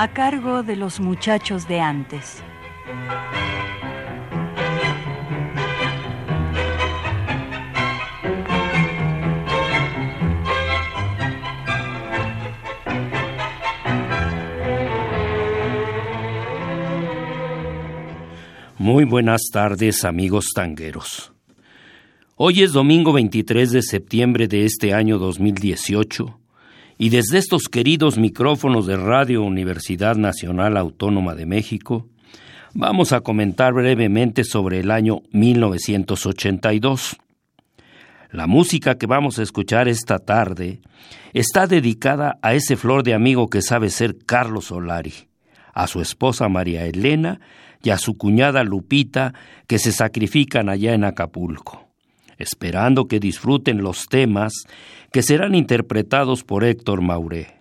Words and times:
A 0.00 0.14
cargo 0.14 0.62
de 0.62 0.76
los 0.76 0.98
muchachos 0.98 1.68
de 1.68 1.78
antes. 1.78 2.42
Muy 18.78 19.04
buenas 19.04 19.42
tardes 19.52 20.06
amigos 20.06 20.46
tangueros. 20.54 21.34
Hoy 22.36 22.62
es 22.62 22.72
domingo 22.72 23.12
23 23.12 23.70
de 23.70 23.82
septiembre 23.82 24.48
de 24.48 24.64
este 24.64 24.94
año 24.94 25.18
2018 25.18 26.39
y 27.00 27.08
desde 27.08 27.38
estos 27.38 27.70
queridos 27.70 28.18
micrófonos 28.18 28.86
de 28.86 28.98
Radio 28.98 29.42
Universidad 29.42 30.16
Nacional 30.16 30.76
Autónoma 30.76 31.34
de 31.34 31.46
México, 31.46 32.10
vamos 32.74 33.14
a 33.14 33.22
comentar 33.22 33.72
brevemente 33.72 34.44
sobre 34.44 34.80
el 34.80 34.90
año 34.90 35.22
1982. 35.32 37.16
La 38.32 38.46
música 38.46 38.98
que 38.98 39.06
vamos 39.06 39.38
a 39.38 39.42
escuchar 39.42 39.88
esta 39.88 40.18
tarde 40.18 40.82
está 41.32 41.66
dedicada 41.66 42.38
a 42.42 42.52
ese 42.52 42.76
flor 42.76 43.02
de 43.02 43.14
amigo 43.14 43.48
que 43.48 43.62
sabe 43.62 43.88
ser 43.88 44.18
Carlos 44.26 44.66
Solari, 44.66 45.14
a 45.72 45.86
su 45.86 46.02
esposa 46.02 46.50
María 46.50 46.84
Elena 46.84 47.40
y 47.82 47.88
a 47.88 47.96
su 47.96 48.18
cuñada 48.18 48.62
Lupita 48.62 49.32
que 49.66 49.78
se 49.78 49.92
sacrifican 49.92 50.68
allá 50.68 50.92
en 50.92 51.04
Acapulco 51.04 51.89
esperando 52.40 53.06
que 53.06 53.20
disfruten 53.20 53.82
los 53.82 54.06
temas 54.06 54.52
que 55.12 55.22
serán 55.22 55.54
interpretados 55.54 56.42
por 56.42 56.64
Héctor 56.64 57.02
Mauré. 57.02 57.58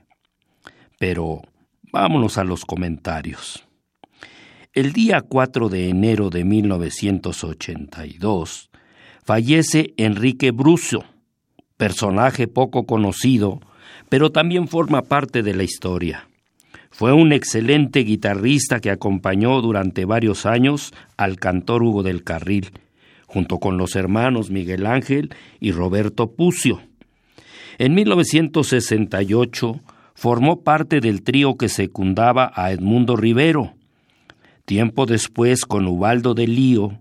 Pero 0.98 1.44
vámonos 1.92 2.40
a 2.40 2.44
los 2.44 2.66
comentarios. 2.66 3.68
El 4.74 4.94
día 4.94 5.22
4 5.22 5.70
de 5.70 5.90
enero 5.90 6.30
de 6.30 6.46
1982 6.46 8.70
fallece 9.24 9.94
Enrique 9.98 10.52
Brucio, 10.52 11.06
personaje 11.78 12.48
poco 12.48 12.86
conocido, 12.86 13.60
pero 14.10 14.32
también 14.32 14.68
forma 14.68 15.02
parte 15.02 15.42
de 15.44 15.56
la 15.56 15.64
historia. 15.64 16.28
Fue 16.92 17.14
un 17.14 17.32
excelente 17.32 18.02
guitarrista 18.02 18.80
que 18.80 18.92
acompañó 18.92 19.62
durante 19.62 20.06
varios 20.06 20.46
años 20.46 20.94
al 21.18 21.38
cantor 21.38 21.84
Hugo 21.84 22.04
del 22.04 22.24
Carril, 22.24 22.72
junto 23.30 23.60
con 23.60 23.78
los 23.78 23.96
hermanos 23.96 24.50
Miguel 24.50 24.88
Ángel 24.88 25.30
y 25.60 25.72
Roberto 25.72 26.32
Pucio. 26.32 26.82
En 27.78 27.94
1968 27.94 29.80
formó 30.16 30.64
parte 30.64 31.00
del 31.00 31.22
trío 31.22 31.56
que 31.56 31.70
secundaba 31.70 32.52
a 32.56 32.72
Edmundo 32.72 33.16
Rivero. 33.16 33.76
Tiempo 34.66 35.06
después, 35.06 35.66
con 35.66 35.88
Ubaldo 35.88 36.34
de 36.34 36.48
Lío, 36.48 37.00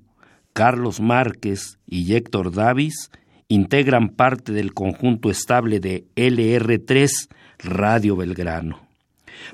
Carlos 0.52 1.00
Márquez 1.00 1.78
y 1.86 2.14
Héctor 2.14 2.52
Davis, 2.52 3.10
integran 3.48 4.10
parte 4.10 4.52
del 4.52 4.74
conjunto 4.74 5.30
estable 5.30 5.80
de 5.80 6.04
LR3 6.14 7.08
Radio 7.58 8.16
Belgrano. 8.16 8.82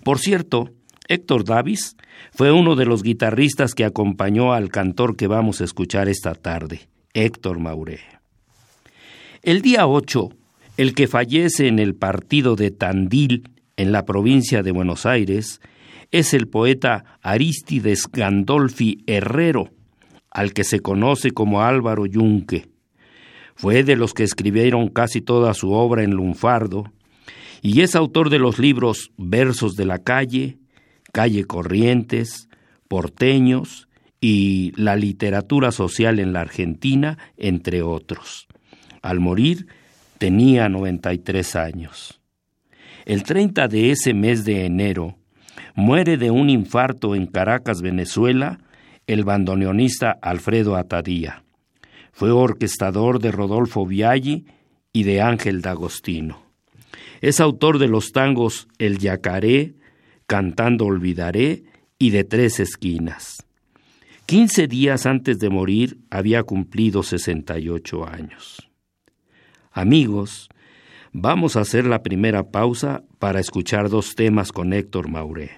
Por 0.03 0.19
cierto, 0.19 0.71
Héctor 1.07 1.45
Davis 1.45 1.97
fue 2.33 2.51
uno 2.51 2.77
de 2.77 2.87
los 2.87 3.03
guitarristas 3.03 3.75
que 3.75 3.85
acompañó 3.85 4.55
al 4.55 4.71
cantor 4.71 5.17
que 5.17 5.27
vamos 5.27 5.61
a 5.61 5.65
escuchar 5.65 6.09
esta 6.09 6.35
tarde, 6.35 6.89
Héctor 7.13 7.59
Mauré. 7.59 8.01
El 9.43 9.61
día 9.61 9.87
8, 9.87 10.31
el 10.79 10.95
que 10.95 11.07
fallece 11.07 11.69
en 11.69 11.79
el 11.79 11.95
partido 11.95 12.57
de 12.57 12.71
Tandil, 12.71 13.51
en 13.77 13.93
la 13.93 14.07
provincia 14.07 14.63
de 14.63 14.73
Buenos 14.73 15.05
Aires, 15.05 15.61
es 16.11 16.33
el 16.33 16.49
poeta 16.49 17.19
Aristides 17.21 18.07
Gandolfi 18.11 19.05
Herrero, 19.07 19.71
al 20.31 20.55
que 20.55 20.65
se 20.65 20.81
conoce 20.81 21.33
como 21.33 21.61
Álvaro 21.61 22.07
Yunque. 22.07 22.67
Fue 23.57 23.85
de 23.85 23.97
los 23.97 24.15
que 24.15 24.23
escribieron 24.23 24.89
casi 24.89 25.21
toda 25.21 25.53
su 25.53 25.73
obra 25.73 26.03
en 26.03 26.13
lunfardo, 26.13 26.85
y 27.61 27.83
es 27.83 27.95
autor 27.95 28.31
de 28.31 28.39
los 28.39 28.59
libros 28.59 29.11
Versos 29.17 29.75
de 29.77 29.85
la 29.85 29.99
calle, 29.99 30.59
Calle 31.15 31.45
Corrientes, 31.45 32.49
Porteños 32.89 33.89
y 34.21 34.73
la 34.75 34.97
literatura 34.97 35.71
social 35.71 36.19
en 36.19 36.33
la 36.33 36.41
Argentina, 36.41 37.19
entre 37.37 37.83
otros. 37.83 38.49
Al 39.01 39.21
morir 39.21 39.69
tenía 40.19 40.69
93 40.69 41.55
años. 41.55 42.21
El 43.05 43.23
30 43.23 43.69
de 43.69 43.93
ese 43.93 44.13
mes 44.13 44.45
de 44.45 44.67
enero 44.67 45.17
muere 45.77 46.17
de 46.17 46.33
un 46.33 46.51
infarto 46.51 47.15
en 47.15 47.27
Caracas, 47.27 47.81
Venezuela, 47.81 48.59
el 49.07 49.23
bandoneonista 49.23 50.19
Alfredo 50.21 50.75
Atadía. 50.75 51.45
Fue 52.11 52.33
orquestador 52.33 53.21
de 53.21 53.31
Rodolfo 53.31 53.87
Viaggi 53.87 54.47
y 54.93 55.05
de 55.05 55.21
Ángel 55.21 55.63
D'Agostino. 55.63 56.43
Es 57.21 57.39
autor 57.39 57.79
de 57.79 57.87
los 57.87 58.11
tangos 58.11 58.67
El 58.79 58.99
Yacaré, 58.99 59.75
Cantando 60.27 60.87
Olvidaré 60.87 61.65
y 61.99 62.11
de 62.11 62.25
Tres 62.25 62.59
Esquinas. 62.59 63.45
Quince 64.27 64.67
días 64.69 65.05
antes 65.05 65.39
de 65.39 65.51
morir 65.51 65.99
había 66.09 66.43
cumplido 66.45 67.03
68 67.03 68.09
años. 68.09 68.71
Amigos, 69.71 70.49
vamos 71.13 71.57
a 71.57 71.61
hacer 71.61 71.85
la 71.85 72.03
primera 72.03 72.51
pausa 72.51 73.03
para 73.19 73.39
escuchar 73.39 73.91
dos 73.91 74.15
temas 74.15 74.51
con 74.51 74.73
Héctor 74.73 75.11
Mauré. 75.11 75.51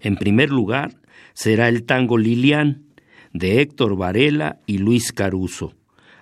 En 0.00 0.16
primer 0.16 0.50
lugar, 0.50 0.96
será 1.32 1.68
el 1.68 1.84
tango 1.84 2.18
Lilian 2.18 2.82
de 3.32 3.60
Héctor 3.60 3.96
Varela 3.96 4.58
y 4.66 4.78
Luis 4.78 5.12
Caruso, 5.12 5.72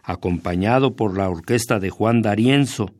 acompañado 0.02 0.94
por 0.94 1.16
la 1.16 1.30
orquesta 1.30 1.80
de 1.80 1.88
Juan 1.88 2.20
D'Arienzo, 2.20 2.94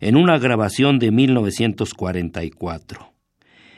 en 0.00 0.16
una 0.16 0.38
grabación 0.38 1.00
de 1.00 1.10
1944. 1.10 3.13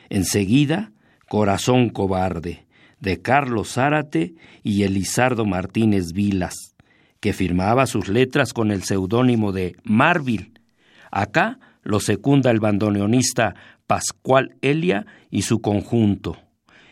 Enseguida, 0.09 0.91
Corazón 1.27 1.89
Cobarde, 1.89 2.65
de 2.99 3.21
Carlos 3.21 3.73
Zárate 3.73 4.33
y 4.63 4.83
Elizardo 4.83 5.45
Martínez 5.45 6.13
Vilas, 6.13 6.75
que 7.19 7.33
firmaba 7.33 7.85
sus 7.85 8.07
letras 8.07 8.53
con 8.53 8.71
el 8.71 8.83
seudónimo 8.83 9.51
de 9.51 9.75
Marvil. 9.83 10.59
Acá 11.11 11.59
lo 11.83 11.99
secunda 11.99 12.51
el 12.51 12.59
bandoneonista 12.59 13.55
Pascual 13.85 14.55
Elia 14.61 15.05
y 15.29 15.43
su 15.43 15.61
conjunto. 15.61 16.37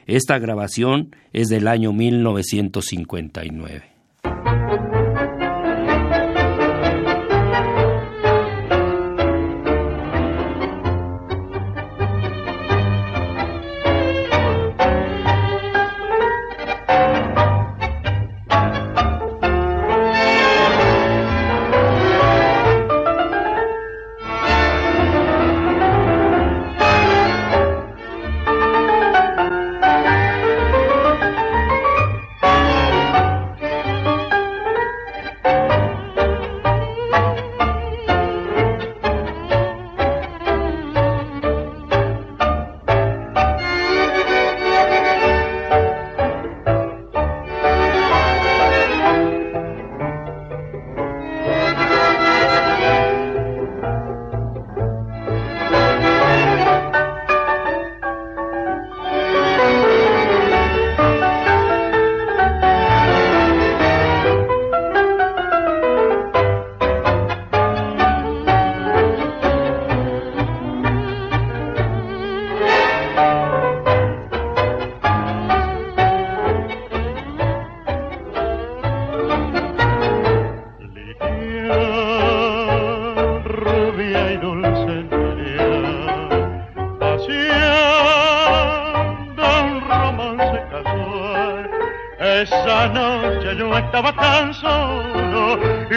Esta 0.05 0.37
grabación 0.39 1.15
es 1.33 1.47
del 1.47 1.67
año 1.67 1.91
1959. 1.91 3.94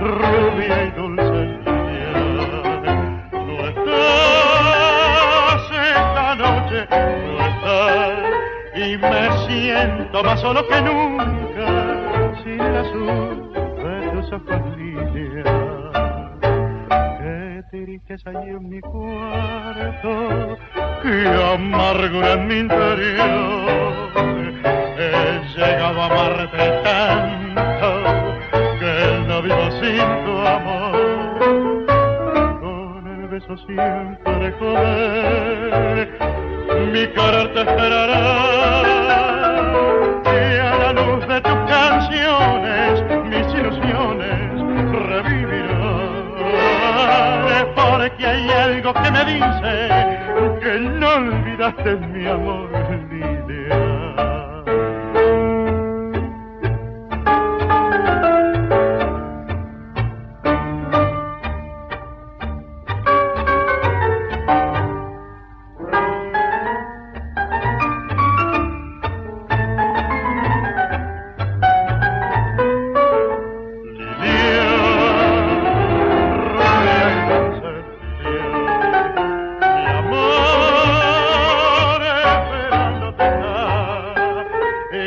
rubia 0.00 0.84
y 0.84 0.90
dulce 0.90 1.40
Lidia, 1.64 2.12
no 3.32 3.56
estás 3.68 5.62
esta 5.70 6.34
noche, 6.36 6.78
no 6.90 7.34
estás 7.46 8.18
y 8.74 8.96
me 8.96 9.22
siento 9.46 10.16
más 10.22 10.40
solo 10.40 10.66
que 10.68 10.80
nunca 10.82 11.11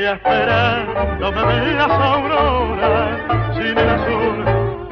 y 0.06 0.08
esperándome 0.08 1.56
de 1.66 1.74
las 1.74 1.90
auroras 1.90 3.56
sin 3.56 3.76
el 3.76 3.90
azul 3.90 4.46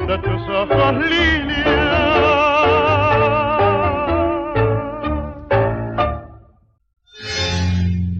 de 0.08 0.18
tus 0.18 0.42
ojos 0.48 0.94
líneas. 0.94 2.24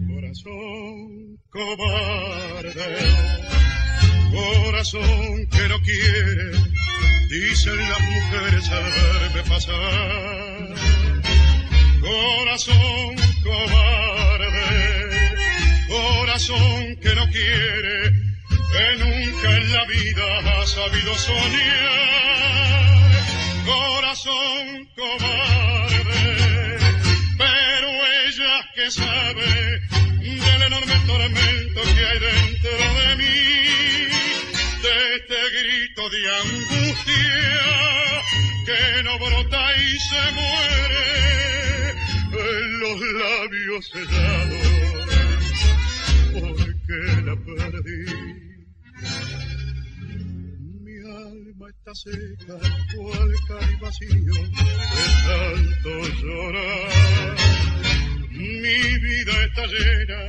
Corazón 0.07 1.37
cobarde, 1.49 2.91
corazón 4.31 5.47
que 5.51 5.63
no 5.67 5.77
quiere, 5.81 6.51
dicen 7.29 7.79
las 7.89 8.01
mujeres 8.13 8.71
al 8.71 9.43
pasar. 9.49 10.75
Corazón 11.99 13.15
cobarde, 13.43 14.75
corazón 15.89 16.84
quiere, 17.45 18.11
que 18.73 18.85
nunca 19.03 19.47
en 19.57 19.73
la 19.73 19.83
vida 19.85 20.25
ha 20.45 20.67
sabido 20.67 21.15
soñar. 21.15 22.45
Corazón 23.65 24.89
cobarde, 24.95 26.23
pero 27.37 27.89
ella 28.25 28.55
que 28.75 28.91
sabe 28.91 29.51
del 30.45 30.61
enorme 30.69 30.97
tormento 31.07 31.81
que 31.95 32.03
hay 32.09 32.19
dentro 32.19 32.85
de 32.99 33.09
mí, 33.21 33.39
de 34.85 34.95
este 35.15 35.39
grito 35.57 36.03
de 36.09 36.21
angustia 36.43 37.65
que 38.67 39.03
no 39.03 39.13
brota 39.19 39.63
y 39.77 39.99
se 40.09 40.23
muere 40.39 41.05
en 42.31 42.79
los 42.79 42.97
labios 43.21 43.91
helados 43.95 45.04
seca, 51.95 52.59
cual 52.95 53.31
y 53.31 53.75
vacío 53.79 54.33
de 54.33 55.05
tanto 55.27 55.91
llorar. 56.21 57.37
Mi 58.31 58.99
vida 58.99 59.33
está 59.45 59.65
llena 59.67 60.21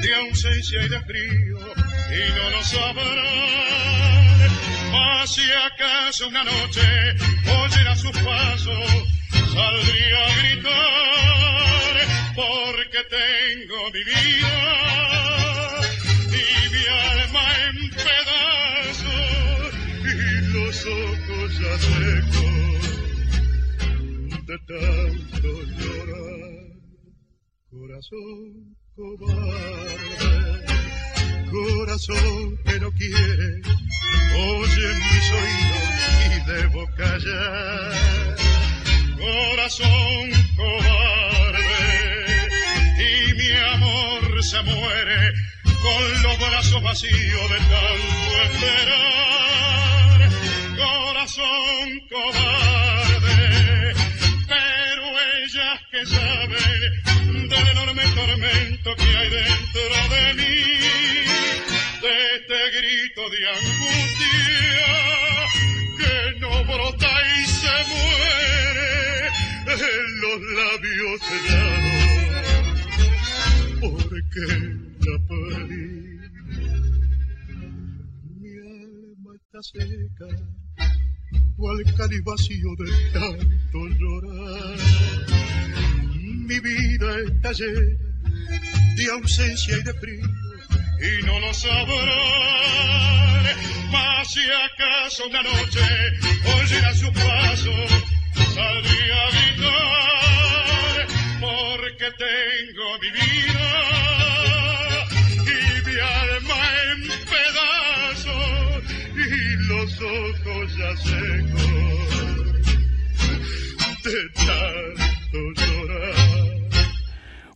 de 0.00 0.14
ausencia 0.14 0.84
y 0.84 0.88
de 0.88 1.00
frío 1.00 1.58
y 1.58 2.32
no 2.36 2.50
lo 2.50 2.62
sabrán. 2.62 4.50
Mas 4.92 5.34
si 5.34 5.42
acaso 5.42 6.28
una 6.28 6.44
noche 6.44 7.16
oyera 7.64 7.96
sus 7.96 8.16
pasos, 8.18 9.08
saldría 9.32 10.26
a 10.26 10.36
gritar 10.38 11.96
porque 12.36 13.00
tengo 13.10 13.90
mi 13.92 14.04
vida 14.04 14.41
de 24.46 24.58
tanto 24.66 25.50
llorar. 25.78 26.62
Corazón 27.70 28.76
cobarde, 28.94 30.32
corazón 31.50 32.58
que 32.64 32.80
no 32.80 32.90
quiere, 32.92 33.62
oye 34.36 34.88
mis 35.08 35.26
oídos 35.40 35.88
y 36.26 36.36
debo 36.50 36.86
callar. 36.96 38.36
Corazón 39.16 40.24
cobarde, 40.56 41.84
y 42.98 43.34
mi 43.34 43.50
amor 43.74 44.44
se 44.44 44.62
muere 44.62 45.32
con 45.64 46.22
los 46.22 46.38
brazos 46.38 46.82
vacíos 46.82 47.50
de 47.50 47.58
tanto 47.58 48.42
esperar 48.44 49.91
corazón 51.34 52.00
cobarde, 52.10 53.94
pero 54.48 55.04
ellas 55.42 55.80
que 55.90 56.06
saben 56.06 57.48
del 57.48 57.68
enorme 57.68 58.02
tormento 58.14 58.94
que 58.96 59.16
hay 59.16 59.30
dentro 59.30 59.96
de 60.10 60.34
mí, 60.34 60.64
de 62.02 62.12
este 62.36 62.58
grito 62.76 63.22
de 63.30 63.40
angustia 63.48 64.90
que 65.98 66.14
no 66.40 66.52
brota 66.64 67.12
y 67.38 67.44
se 67.46 67.76
muere 67.92 69.28
en 69.66 70.20
los 70.20 70.40
labios 70.58 71.16
sellados, 71.28 72.00
porque 73.80 74.46
la 75.00 75.16
perdí. 75.28 75.86
Mi 78.38 78.52
alma 78.58 79.30
está 79.36 79.60
seca 79.62 80.28
cual 81.62 81.78
vacío 82.24 82.74
de 82.76 82.90
tanto 83.12 83.78
llorar. 84.00 84.78
Mi 86.48 86.58
vida 86.58 87.10
está 87.28 87.52
llena 87.52 87.98
de 88.96 89.04
ausencia 89.12 89.78
y 89.78 89.82
de 89.84 89.94
frío 89.94 90.26
y 91.08 91.22
no 91.24 91.38
lo 91.38 91.54
sabrán. 91.54 92.02
Mas 93.92 94.32
si 94.32 94.40
acaso 94.40 95.28
una 95.28 95.42
noche 95.42 95.86
oyera 96.58 96.94
su 96.94 97.12
paso, 97.12 97.72
saldría 98.34 99.18
a 99.22 99.30
gritar 99.30 101.06
porque 101.40 102.10
tengo 102.18 102.98
mi 103.02 103.10
vida 103.12 104.01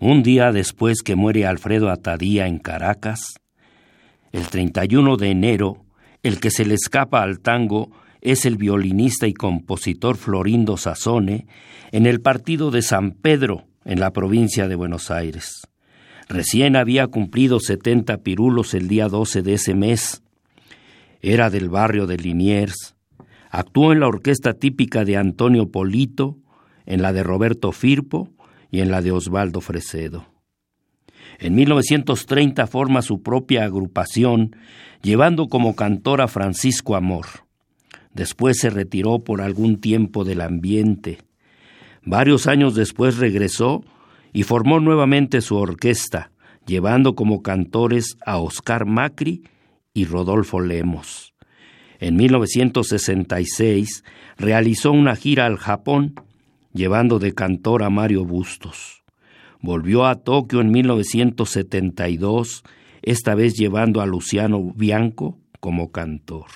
Un 0.01 0.23
día 0.23 0.53
después 0.53 1.03
que 1.03 1.17
muere 1.17 1.47
Alfredo 1.47 1.91
Atadía 1.91 2.47
en 2.47 2.59
Caracas, 2.59 3.35
el 4.33 4.47
31 4.49 5.17
de 5.17 5.31
enero, 5.31 5.85
el 6.23 6.41
que 6.41 6.51
se 6.51 6.65
le 6.65 6.75
escapa 6.75 7.23
al 7.23 7.41
tango 7.41 7.91
es 8.21 8.47
el 8.47 8.57
violinista 8.57 9.27
y 9.27 9.35
compositor 9.35 10.17
Florindo 10.17 10.77
Sassone 10.77 11.47
en 11.93 12.07
el 12.07 12.21
partido 12.21 12.71
de 12.71 12.83
San 12.83 13.13
Pedro, 13.13 13.65
en 13.85 14.01
la 14.01 14.13
provincia 14.13 14.69
de 14.69 14.75
Buenos 14.75 15.11
Aires. 15.11 15.63
Recién 16.29 16.75
había 16.75 17.07
cumplido 17.07 17.61
70 17.61 18.19
pirulos 18.19 18.75
el 18.75 18.89
día 18.89 19.09
12 19.09 19.43
de 19.43 19.55
ese 19.55 19.75
mes. 19.75 20.23
Era 21.23 21.51
del 21.51 21.69
barrio 21.69 22.07
de 22.07 22.17
Liniers. 22.17 22.96
Actuó 23.57 23.91
en 23.95 24.01
la 24.01 24.07
orquesta 24.07 24.53
típica 24.53 25.07
de 25.07 25.17
Antonio 25.17 25.71
Polito, 25.71 26.37
en 26.85 27.01
la 27.01 27.15
de 27.15 27.23
Roberto 27.23 27.73
Firpo 27.73 28.29
y 28.71 28.81
en 28.81 28.91
la 28.91 29.01
de 29.01 29.13
Osvaldo 29.13 29.63
Fresedo. 29.63 30.27
En 31.39 31.55
1930 31.55 32.67
forma 32.67 33.01
su 33.01 33.23
propia 33.23 33.65
agrupación, 33.65 34.55
llevando 35.01 35.49
como 35.49 35.75
cantor 35.75 36.21
a 36.21 36.29
Francisco 36.29 36.97
Amor. 36.97 37.25
Después 38.13 38.59
se 38.59 38.69
retiró 38.69 39.21
por 39.21 39.41
algún 39.41 39.81
tiempo 39.81 40.25
del 40.25 40.43
ambiente. 40.43 41.23
Varios 42.05 42.49
años 42.49 42.75
después 42.75 43.17
regresó 43.17 43.85
y 44.35 44.43
formó 44.43 44.81
nuevamente 44.81 45.41
su 45.41 45.57
orquesta, 45.57 46.31
llevando 46.67 47.15
como 47.15 47.41
cantores 47.41 48.19
a 48.27 48.37
Oscar 48.37 48.85
Macri 48.85 49.45
y 49.95 50.05
Rodolfo 50.05 50.61
Lemos. 50.61 51.36
En 51.99 52.17
1966 52.17 54.05
realizó 54.37 54.93
una 54.93 55.17
gira 55.17 55.47
al 55.47 55.57
Japón, 55.57 56.15
llevando 56.73 57.19
de 57.19 57.33
cantor 57.33 57.83
a 57.83 57.91
Mario 57.91 58.25
Bustos. 58.25 59.03
Volvió 59.61 60.07
a 60.07 60.17
Tokio 60.17 60.61
en 60.61 60.71
1972, 60.71 62.63
esta 63.03 63.35
vez 63.35 63.55
llevando 63.55 64.01
a 64.01 64.07
Luciano 64.07 64.73
Bianco 64.75 65.39
como 65.61 65.91
cantor. 65.91 66.47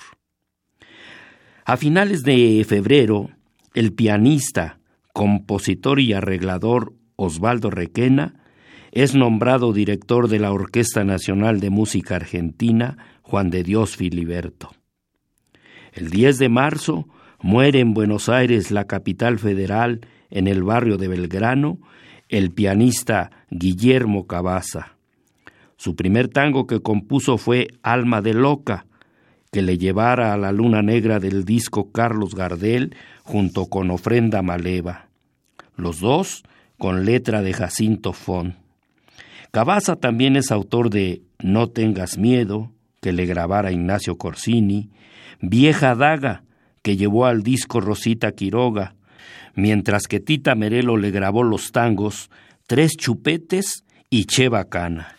A 1.65 1.77
finales 1.77 2.23
de 2.23 2.63
febrero, 2.67 3.29
el 3.73 3.93
pianista, 3.93 4.79
compositor 5.13 5.99
y 5.99 6.13
arreglador 6.13 6.93
Osvaldo 7.15 7.69
Requena 7.69 8.35
es 8.91 9.15
nombrado 9.15 9.73
director 9.73 10.27
de 10.27 10.39
la 10.39 10.51
Orquesta 10.51 11.03
Nacional 11.03 11.59
de 11.59 11.69
Música 11.69 12.17
Argentina 12.17 12.97
Juan 13.21 13.49
de 13.49 13.63
Dios 13.63 13.95
Filiberto. 13.95 14.71
El 15.91 16.09
10 16.09 16.37
de 16.37 16.49
marzo 16.49 17.07
muere 17.41 17.79
en 17.79 17.93
Buenos 17.93 18.29
Aires, 18.29 18.71
la 18.71 18.85
capital 18.85 19.39
federal, 19.39 20.01
en 20.29 20.47
el 20.47 20.63
barrio 20.63 20.97
de 20.97 21.07
Belgrano, 21.07 21.79
el 22.29 22.51
pianista 22.51 23.31
Guillermo 23.49 24.25
Cabaza. 24.25 24.95
Su 25.75 25.95
primer 25.95 26.29
tango 26.29 26.67
que 26.67 26.81
compuso 26.81 27.37
fue 27.37 27.67
Alma 27.83 28.21
de 28.21 28.33
Loca, 28.33 28.85
que 29.51 29.61
le 29.61 29.77
llevara 29.77 30.33
a 30.33 30.37
la 30.37 30.53
luna 30.53 30.81
negra 30.81 31.19
del 31.19 31.43
disco 31.43 31.91
Carlos 31.91 32.35
Gardel 32.35 32.95
junto 33.23 33.65
con 33.65 33.91
Ofrenda 33.91 34.41
Maleva. 34.41 35.07
Los 35.75 35.99
dos 35.99 36.43
con 36.77 37.05
letra 37.05 37.41
de 37.41 37.53
Jacinto 37.53 38.13
Font. 38.13 38.55
Cabaza 39.51 39.97
también 39.97 40.37
es 40.37 40.51
autor 40.51 40.89
de 40.89 41.21
No 41.39 41.67
tengas 41.67 42.17
miedo, 42.17 42.71
que 43.01 43.11
le 43.11 43.25
grabara 43.25 43.73
Ignacio 43.73 44.17
Corsini, 44.17 44.89
Vieja 45.39 45.95
Daga, 45.95 46.43
que 46.81 46.97
llevó 46.97 47.25
al 47.25 47.43
disco 47.43 47.79
Rosita 47.79 48.33
Quiroga, 48.33 48.95
mientras 49.55 50.07
que 50.07 50.19
Tita 50.19 50.55
Merelo 50.55 50.97
le 50.97 51.11
grabó 51.11 51.43
los 51.43 51.71
tangos 51.71 52.29
Tres 52.67 52.97
Chupetes 52.97 53.85
y 54.09 54.25
Che 54.25 54.49
Bacana. 54.49 55.15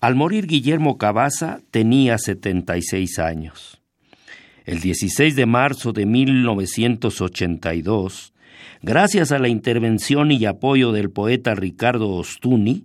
Al 0.00 0.14
morir 0.14 0.46
Guillermo 0.46 0.96
Cabaza 0.96 1.60
tenía 1.70 2.16
76 2.16 3.18
años. 3.18 3.82
El 4.64 4.80
16 4.80 5.36
de 5.36 5.44
marzo 5.46 5.92
de 5.92 6.06
1982, 6.06 8.32
gracias 8.82 9.32
a 9.32 9.38
la 9.38 9.48
intervención 9.48 10.32
y 10.32 10.46
apoyo 10.46 10.92
del 10.92 11.10
poeta 11.10 11.54
Ricardo 11.54 12.08
Ostuni, 12.10 12.84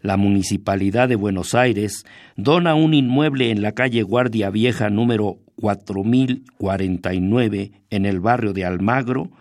la 0.00 0.16
Municipalidad 0.16 1.08
de 1.08 1.16
Buenos 1.16 1.54
Aires 1.54 2.06
dona 2.36 2.74
un 2.74 2.94
inmueble 2.94 3.50
en 3.50 3.60
la 3.60 3.72
calle 3.72 4.02
Guardia 4.02 4.48
Vieja 4.50 4.88
número 4.88 5.40
4049 5.56 7.72
en 7.90 8.06
el 8.06 8.20
barrio 8.20 8.52
de 8.52 8.64
Almagro 8.64 9.32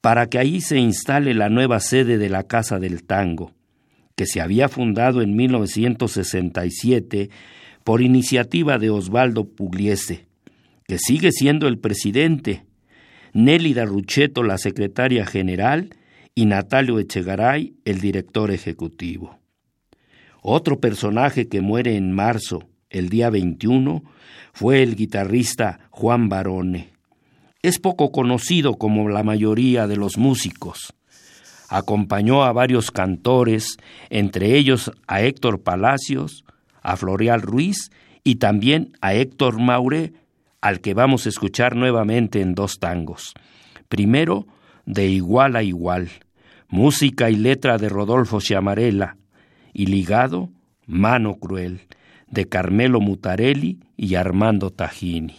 para 0.00 0.28
que 0.28 0.38
allí 0.38 0.60
se 0.60 0.78
instale 0.78 1.34
la 1.34 1.48
nueva 1.48 1.80
sede 1.80 2.18
de 2.18 2.28
la 2.28 2.42
Casa 2.42 2.78
del 2.78 3.04
Tango, 3.04 3.52
que 4.16 4.26
se 4.26 4.40
había 4.40 4.68
fundado 4.68 5.22
en 5.22 5.36
1967 5.36 7.30
por 7.84 8.02
iniciativa 8.02 8.78
de 8.78 8.90
Osvaldo 8.90 9.44
Pugliese, 9.44 10.26
que 10.86 10.98
sigue 10.98 11.30
siendo 11.30 11.68
el 11.68 11.78
presidente, 11.78 12.64
Nélida 13.32 13.84
Rucheto 13.84 14.42
la 14.42 14.58
secretaria 14.58 15.24
general 15.24 15.90
y 16.34 16.46
Natalio 16.46 16.98
Echegaray 16.98 17.74
el 17.84 18.00
director 18.00 18.50
ejecutivo. 18.50 19.38
Otro 20.42 20.80
personaje 20.80 21.48
que 21.48 21.60
muere 21.60 21.96
en 21.96 22.12
marzo, 22.12 22.64
el 22.92 23.08
día 23.08 23.30
21, 23.30 24.02
fue 24.52 24.82
el 24.82 24.94
guitarrista 24.94 25.80
Juan 25.90 26.28
Barone. 26.28 26.90
Es 27.62 27.78
poco 27.78 28.12
conocido 28.12 28.74
como 28.74 29.08
la 29.08 29.22
mayoría 29.22 29.86
de 29.86 29.96
los 29.96 30.18
músicos. 30.18 30.94
Acompañó 31.68 32.44
a 32.44 32.52
varios 32.52 32.90
cantores, 32.90 33.78
entre 34.10 34.56
ellos 34.56 34.92
a 35.06 35.22
Héctor 35.22 35.62
Palacios, 35.62 36.44
a 36.82 36.96
Floreal 36.96 37.40
Ruiz 37.40 37.90
y 38.24 38.36
también 38.36 38.92
a 39.00 39.14
Héctor 39.14 39.58
Maure, 39.58 40.12
al 40.60 40.80
que 40.80 40.94
vamos 40.94 41.24
a 41.24 41.30
escuchar 41.30 41.74
nuevamente 41.74 42.40
en 42.40 42.54
dos 42.54 42.78
tangos. 42.78 43.32
Primero, 43.88 44.46
de 44.84 45.08
igual 45.08 45.56
a 45.56 45.62
igual, 45.62 46.10
música 46.68 47.30
y 47.30 47.36
letra 47.36 47.78
de 47.78 47.88
Rodolfo 47.88 48.40
Chiamarella, 48.40 49.16
y 49.72 49.86
ligado 49.86 50.50
Mano 50.86 51.36
Cruel, 51.36 51.82
de 52.32 52.48
Carmelo 52.48 53.00
Mutarelli 53.00 53.78
y 53.96 54.16
Armando 54.16 54.70
Tajini. 54.70 55.36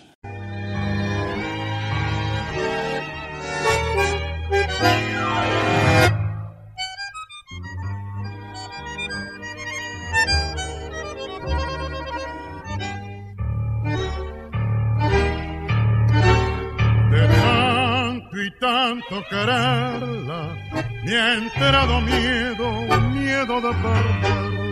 tanto 18.60 19.24
quererla, 19.30 20.56
me 21.04 21.16
ha 21.16 21.34
enterado 21.36 22.00
miedo, 22.02 22.72
miedo 23.12 23.62
de 23.62 23.74
perderla. 23.82 24.63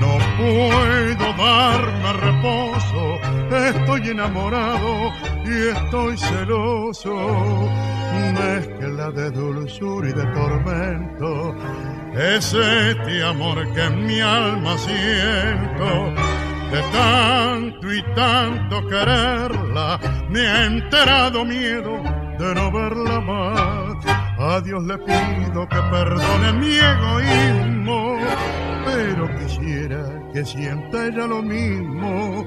No 0.00 0.18
puedo 0.38 1.32
darme 1.34 2.12
reposo, 2.14 3.18
estoy 3.68 4.08
enamorado 4.08 5.12
y 5.44 5.68
estoy 5.76 6.16
celoso. 6.16 7.68
Mezcla 8.34 9.10
de 9.10 9.30
dulzura 9.30 10.08
y 10.08 10.12
de 10.12 10.24
tormento, 10.32 11.54
es 12.14 12.54
este 12.54 13.22
amor 13.22 13.72
que 13.74 13.84
en 13.84 14.06
mi 14.06 14.20
alma 14.20 14.76
siento 14.78 16.14
de 16.70 16.82
tanto 16.92 17.92
y 17.92 18.02
tanto 18.14 18.86
quererla, 18.86 19.98
me 20.28 20.46
ha 20.46 20.66
enterado 20.66 21.44
miedo 21.44 22.00
de 22.38 22.54
no 22.54 22.70
verla 22.70 23.20
más. 23.20 24.06
A 24.38 24.60
Dios 24.60 24.82
le 24.84 24.96
pido 24.98 25.68
que 25.68 25.82
perdone 25.90 26.52
mi 26.54 26.74
egoísmo, 26.76 28.16
pero 28.84 29.28
quisiera 29.38 30.02
que 30.32 30.44
sienta 30.44 31.06
ella 31.06 31.26
lo 31.26 31.42
mismo, 31.42 32.46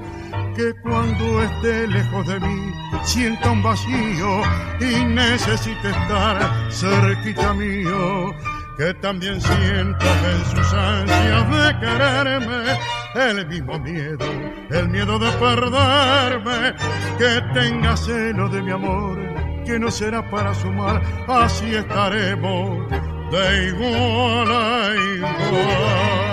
que 0.56 0.72
cuando 0.82 1.42
esté 1.42 1.86
lejos 1.88 2.26
de 2.26 2.40
mí 2.40 2.72
sienta 3.02 3.50
un 3.50 3.62
vacío 3.62 4.42
y 4.80 5.04
necesite 5.04 5.88
estar 5.88 6.70
cerquita 6.70 7.52
mío 7.54 8.34
que 8.76 8.92
también 8.94 9.40
siento 9.40 10.06
en 10.06 10.44
sus 10.46 10.72
ansias 10.72 11.50
de 11.50 11.80
quererme 11.80 12.78
el 13.14 13.46
mismo 13.46 13.78
miedo, 13.78 14.26
el 14.70 14.88
miedo 14.88 15.18
de 15.18 15.30
perderme, 15.32 16.74
que 17.16 17.40
tenga 17.52 17.96
celo 17.96 18.48
de 18.48 18.62
mi 18.62 18.72
amor, 18.72 19.18
que 19.64 19.78
no 19.78 19.90
será 19.90 20.28
para 20.30 20.54
sumar, 20.54 21.02
así 21.26 21.74
estaremos 21.74 22.88
de 23.30 23.68
igual 23.68 24.52
a 24.52 24.94
igual. 25.16 26.24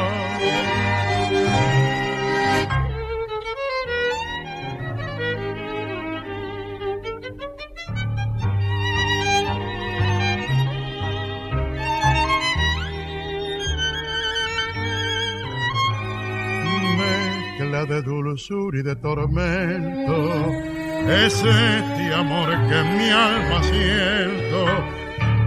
de 17.85 18.01
dulzura 18.01 18.79
y 18.79 18.83
de 18.83 18.95
tormento. 18.95 20.80
Es 21.09 21.33
este 21.43 22.13
amor 22.13 22.49
que 22.67 22.83
mi 22.83 23.09
alma 23.09 23.63
siento 23.63 24.65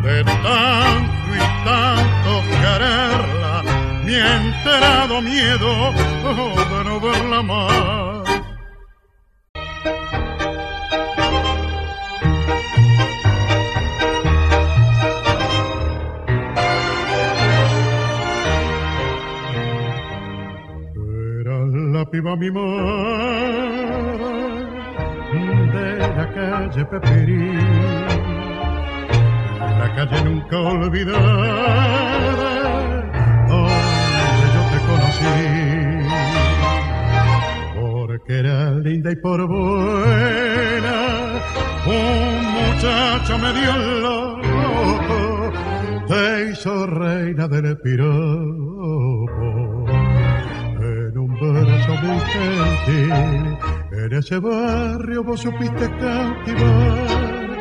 de 0.03 0.25
tanto 0.25 1.29
y 1.35 1.39
tanto 1.65 2.43
quererla, 2.61 3.63
mi 4.05 4.15
enterado 4.15 5.21
miedo 5.23 5.93
de 5.93 6.85
no 6.85 7.01
verla 7.01 7.43
más. 7.43 8.25
Era 21.41 21.57
la 21.93 22.05
piba 22.11 22.37
mi 22.37 22.51
madre 22.51 23.85
la 26.17 26.27
calle 26.33 26.85
Pepirí, 26.85 27.53
la 29.79 29.89
calle 29.95 30.25
nunca 30.25 30.59
olvidada 30.59 32.51
donde 33.49 34.47
yo 34.55 34.63
te 34.73 34.79
conocí, 34.89 35.39
porque 37.81 38.33
era 38.39 38.59
linda 38.87 39.11
y 39.13 39.17
por 39.17 39.47
buena, 39.47 40.99
un 41.87 42.45
muchacho 42.59 43.39
medio 43.39 43.73
loco 44.01 45.53
te 46.09 46.51
hizo 46.51 46.87
reina 46.87 47.49
del 47.49 47.79
piropo. 47.79 49.47
En 50.81 51.17
un 51.17 51.31
verso 51.41 51.93
muy 52.03 52.21
gentil 52.33 53.74
en 54.05 54.13
ese 54.13 54.39
barrio 54.39 55.25
vos 55.25 55.41
supiste 55.41 55.91
cautivar, 55.99 57.57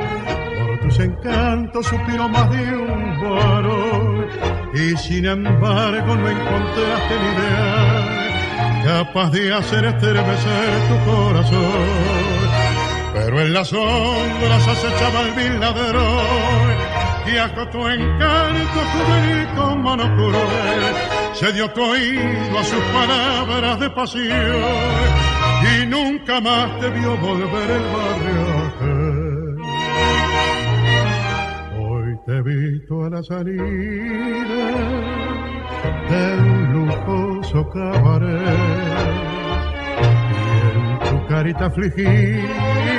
por 0.59 0.79
tus 0.81 0.99
encantos 0.99 1.85
suspiró 1.85 2.27
más 2.27 2.49
de 2.51 2.75
un 2.75 3.21
varón, 3.21 4.27
y 4.73 4.97
sin 4.97 5.25
embargo 5.25 6.15
no 6.15 6.29
encontraste 6.29 7.15
ni 7.21 7.29
ideal 7.35 8.23
capaz 8.83 9.29
de 9.31 9.53
hacer 9.53 9.85
estremecer 9.85 10.69
tu 10.89 11.11
corazón. 11.11 11.71
Pero 13.13 13.39
en 13.39 13.53
las 13.53 13.69
sombras 13.69 14.67
acechaba 14.67 15.21
el 15.21 15.31
vil 15.35 15.59
ladrón, 15.61 16.75
y 17.25 17.37
acotó 17.37 17.89
encanto 17.89 18.79
juvenil 18.91 19.47
con 19.55 19.81
mano 19.81 20.03
cruel, 20.15 20.93
se 21.33 21.53
dio 21.53 21.69
tu 21.71 21.81
oído 21.83 22.59
a 22.59 22.63
sus 22.65 22.83
palabras 22.91 23.79
de 23.79 23.89
pasión 23.91 25.22
y 25.81 25.85
nunca 25.85 26.39
más 26.41 26.79
te 26.79 26.89
vio 26.89 27.17
volver 27.17 27.69
el 27.71 27.83
barrio 27.95 28.43
Hoy 31.79 32.17
te 32.25 32.37
he 32.37 32.41
visto 32.41 33.05
a 33.05 33.09
la 33.09 33.23
salida 33.23 33.63
de 36.09 36.37
un 36.37 36.73
lujoso 36.73 37.69
cabaret 37.69 38.41
y 40.29 40.35
en 40.77 40.99
tu 40.99 41.27
carita 41.27 41.65
afligida 41.65 42.93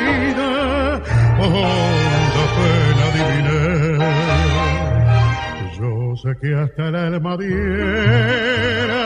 honda 1.39 2.45
pena 2.57 3.05
adiviné. 3.11 3.63
Yo 5.79 5.93
sé 6.17 6.31
que 6.41 6.55
hasta 6.55 6.89
el 6.89 6.95
alma 6.95 7.37
diera 7.37 9.05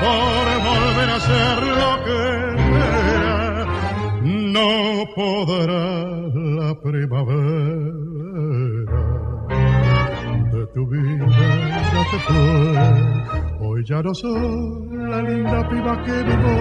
por 0.00 0.46
volver 0.68 1.08
a 1.10 1.20
ser 1.20 1.62
lo 1.62 2.04
que 2.04 2.53
no 4.64 5.06
podrá 5.14 5.84
la 6.58 6.74
primavera. 6.80 7.92
De 10.52 10.66
tu 10.74 10.86
vida 10.86 11.26
ya 11.92 12.02
se 12.10 12.18
fue. 12.26 13.66
Hoy 13.66 13.84
ya 13.84 14.02
no 14.02 14.14
soy 14.14 14.96
la 15.12 15.22
linda 15.22 15.68
piba 15.68 16.02
que 16.04 16.16
vivo, 16.28 16.56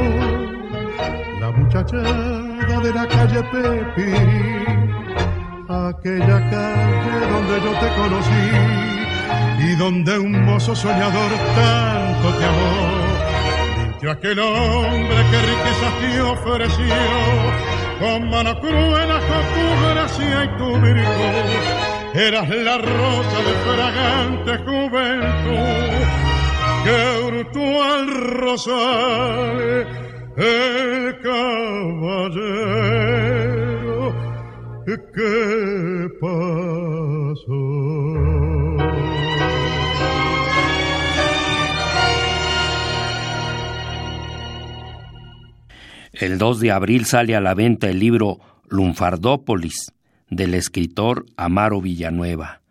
la 1.39 1.51
muchachada 1.51 2.79
de 2.85 2.93
la 2.93 3.07
calle 3.07 3.41
Pepi, 3.51 4.11
aquella 5.69 6.39
calle 6.49 7.15
donde 7.33 7.55
yo 7.65 7.71
te 7.81 7.89
conocí. 7.99 8.45
Y 9.59 9.75
donde 9.75 10.19
un 10.19 10.45
mozo 10.45 10.75
soñador 10.75 11.31
tanto 11.55 12.27
te 12.37 12.45
amó. 12.45 12.73
Limpio 13.77 14.11
aquel 14.11 14.39
hombre 14.39 15.21
que 15.31 15.39
riquezas 15.51 15.93
te 16.01 16.21
ofreció 16.21 17.72
con 17.99 18.29
mano 18.29 18.59
cruel 18.59 19.09
con 19.09 19.43
tu 19.53 19.65
gracia 19.89 20.43
y 20.43 20.47
tu 20.57 20.69
virtud. 20.81 22.13
Eras 22.13 22.49
la 22.49 22.77
rosa 22.77 23.37
de 23.47 23.53
fragante 23.65 24.57
juventud 24.65 26.03
que 26.83 26.97
hurtó 27.23 27.65
al 27.83 28.07
rosal 28.41 29.57
el 30.37 31.19
caballero 31.21 32.53
que 34.85 36.09
pasó. 36.19 37.53
El 46.23 46.37
2 46.37 46.61
de 46.61 46.71
abril 46.71 47.03
sale 47.03 47.35
a 47.35 47.41
la 47.41 47.53
venta 47.53 47.89
el 47.89 47.99
libro 47.99 48.39
Lunfardópolis 48.69 49.91
del 50.29 50.53
escritor 50.53 51.25
Amaro 51.35 51.81
Villanueva, 51.81 52.61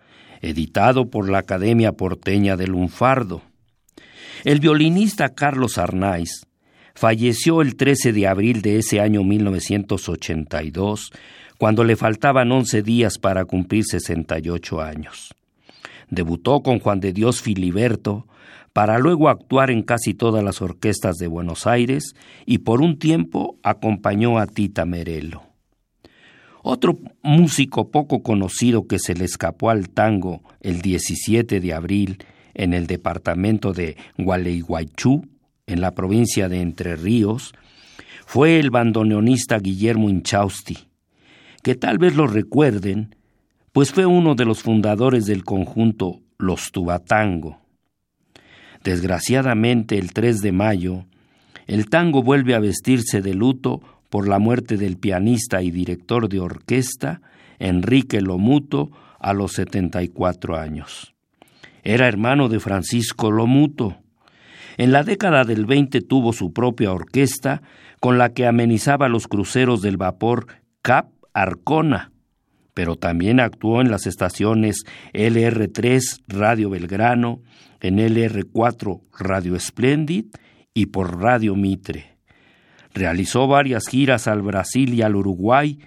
editado 0.41 1.11
por 1.11 1.29
la 1.29 1.41
Academia 1.41 1.93
Porteña 1.93 2.57
de 2.57 2.67
Lunfardo. 2.67 3.43
El 4.45 4.61
violinista 4.61 5.35
Carlos 5.35 5.77
Arnaiz 5.77 6.47
falleció 6.95 7.61
el 7.61 7.77
13 7.77 8.15
de 8.15 8.27
abril 8.27 8.63
de 8.63 8.79
ese 8.79 9.03
año 9.03 9.23
1982, 9.23 11.13
cuando 11.59 11.85
le 11.85 11.97
faltaban 11.97 12.51
11 12.51 12.83
días 12.83 13.19
para 13.19 13.45
cumplir 13.45 13.85
68 13.85 14.81
años. 14.81 15.35
Debutó 16.09 16.63
con 16.63 16.79
Juan 16.79 17.01
de 17.01 17.13
Dios 17.13 17.43
Filiberto, 17.43 18.27
para 18.73 18.99
luego 18.99 19.29
actuar 19.29 19.71
en 19.71 19.83
casi 19.83 20.15
todas 20.15 20.43
las 20.43 20.63
orquestas 20.63 21.17
de 21.17 21.27
Buenos 21.27 21.67
Aires 21.67 22.15
y 22.47 22.59
por 22.59 22.81
un 22.81 22.99
tiempo 22.99 23.59
acompañó 23.63 24.39
a 24.39 24.47
Tita 24.47 24.85
Merelo. 24.85 25.43
Otro 26.63 26.99
músico 27.23 27.91
poco 27.91 28.23
conocido 28.23 28.87
que 28.87 28.99
se 28.99 29.15
le 29.15 29.25
escapó 29.25 29.71
al 29.71 29.91
tango 29.91 30.43
el 30.61 30.81
17 30.81 31.61
de 31.61 31.75
abril 31.75 32.25
en 32.55 32.73
el 32.73 32.87
departamento 32.87 33.73
de 33.73 33.97
Gualeguaychú, 34.17 35.27
en 35.67 35.81
la 35.81 35.93
provincia 35.95 36.49
de 36.49 36.61
Entre 36.61 36.97
Ríos, 36.97 37.53
fue 38.27 38.61
el 38.61 38.71
bandoneonista 38.71 39.59
Guillermo 39.59 40.09
Inchausti, 40.09 40.79
que 41.63 41.75
tal 41.75 41.99
vez 41.99 42.15
lo 42.15 42.27
recuerden, 42.27 43.17
pues 43.73 43.93
fue 43.93 44.07
uno 44.07 44.35
de 44.35 44.45
los 44.45 44.63
fundadores 44.63 45.27
del 45.27 45.45
conjunto 45.45 46.21
Los 46.39 46.71
Tubatango. 46.71 47.62
Desgraciadamente, 48.85 49.99
el 49.99 50.13
3 50.13 50.41
de 50.41 50.53
mayo, 50.53 51.05
el 51.67 51.89
tango 51.89 52.23
vuelve 52.23 52.55
a 52.55 52.61
vestirse 52.61 53.23
de 53.23 53.35
luto 53.35 53.81
por 54.11 54.29
la 54.29 54.39
muerte 54.39 54.77
del 54.77 54.97
pianista 54.97 55.63
y 55.63 55.71
director 55.71 56.29
de 56.29 56.41
orquesta 56.41 57.23
Enrique 57.59 58.21
Lomuto 58.21 58.91
a 59.19 59.33
los 59.33 59.53
74 59.53 60.59
años. 60.59 61.15
Era 61.83 62.07
hermano 62.07 62.49
de 62.49 62.61
Francisco 62.61 63.31
Lomuto. 63.31 63.97
En 64.77 64.93
la 64.93 65.03
década 65.03 65.45
del 65.45 65.67
20 65.67 66.01
tuvo 66.03 66.33
su 66.33 66.53
propia 66.53 66.93
orquesta 66.93 67.63
con 68.01 68.19
la 68.19 68.33
que 68.33 68.47
amenizaba 68.47 69.09
los 69.09 69.29
cruceros 69.29 69.83
del 69.83 69.97
vapor 69.97 70.47
Cap 70.83 71.09
Arcona, 71.35 72.12
pero 72.75 72.97
también 72.97 73.41
actuó 73.41 73.81
en 73.81 73.91
las 73.91 74.07
estaciones 74.07 74.85
LR3 75.13 76.23
Radio 76.29 76.71
Belgrano, 76.71 77.41
en 77.81 77.99
LR4 77.99 79.01
Radio 79.19 79.59
Splendid 79.59 80.27
y 80.75 80.87
por 80.87 81.21
Radio 81.21 81.55
Mitre. 81.55 82.17
Realizó 82.95 83.47
varias 83.47 83.89
giras 83.89 84.29
al 84.29 84.43
Brasil 84.43 84.95
y 84.95 85.03
al 85.03 85.17
Uruguay, 85.17 85.79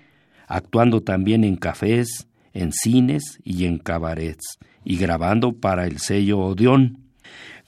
actuando 0.47 1.01
también 1.01 1.43
en 1.43 1.55
cafés, 1.55 2.27
en 2.53 2.71
cines 2.71 3.39
y 3.43 3.65
en 3.65 3.77
cabarets, 3.77 4.57
y 4.83 4.97
grabando 4.97 5.53
para 5.53 5.85
el 5.85 5.99
sello 5.99 6.39
Odeón. 6.39 6.99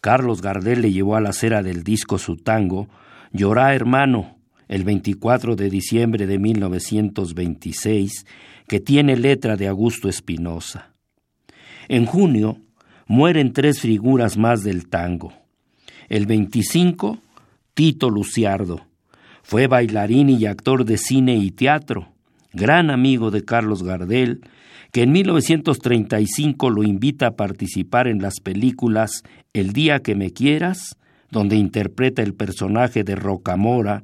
Carlos 0.01 0.41
Gardel 0.41 0.81
le 0.81 0.91
llevó 0.91 1.15
a 1.15 1.21
la 1.21 1.33
cera 1.33 1.63
del 1.63 1.83
disco 1.83 2.17
su 2.17 2.37
tango, 2.37 2.87
Llorá 3.31 3.75
hermano, 3.75 4.37
el 4.67 4.83
24 4.83 5.55
de 5.55 5.69
diciembre 5.69 6.27
de 6.27 6.39
1926, 6.39 8.25
que 8.67 8.79
tiene 8.79 9.15
letra 9.15 9.55
de 9.55 9.67
Augusto 9.67 10.09
Espinosa. 10.09 10.93
En 11.87 12.05
junio 12.05 12.57
mueren 13.07 13.53
tres 13.53 13.79
figuras 13.79 14.37
más 14.37 14.63
del 14.63 14.89
tango. 14.89 15.33
El 16.09 16.25
25, 16.25 17.19
Tito 17.73 18.09
Luciardo. 18.09 18.81
Fue 19.41 19.67
bailarín 19.67 20.29
y 20.29 20.45
actor 20.45 20.83
de 20.83 20.97
cine 20.97 21.37
y 21.37 21.51
teatro. 21.51 22.09
gran 22.51 22.89
amigo 22.89 23.29
de 23.29 23.45
Carlos 23.45 23.83
Gardel, 23.83 24.41
que 24.91 25.03
en 25.03 25.11
1935 25.11 26.69
lo 26.69 26.83
invita 26.83 27.27
a 27.27 27.35
participar 27.35 28.07
en 28.07 28.21
las 28.21 28.39
películas 28.39 29.23
El 29.53 29.73
día 29.73 29.99
que 29.99 30.15
me 30.15 30.31
quieras, 30.31 30.97
donde 31.29 31.55
interpreta 31.55 32.23
el 32.23 32.33
personaje 32.33 33.03
de 33.03 33.15
Rocamora, 33.15 34.01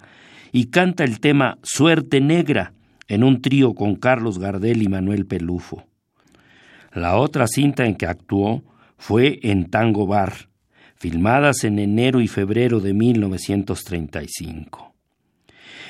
y 0.51 0.65
canta 0.65 1.03
el 1.03 1.19
tema 1.19 1.57
Suerte 1.63 2.21
Negra 2.21 2.73
en 3.07 3.23
un 3.23 3.41
trío 3.41 3.73
con 3.73 3.95
Carlos 3.95 4.39
Gardel 4.39 4.81
y 4.81 4.87
Manuel 4.87 5.25
Pelufo. 5.25 5.83
La 6.93 7.17
otra 7.17 7.47
cinta 7.47 7.85
en 7.85 7.95
que 7.95 8.05
actuó 8.05 8.63
fue 8.97 9.39
en 9.43 9.69
Tango 9.69 10.07
Bar, 10.07 10.49
filmadas 10.95 11.63
en 11.63 11.79
enero 11.79 12.21
y 12.21 12.27
febrero 12.27 12.79
de 12.79 12.93
1935. 12.93 14.93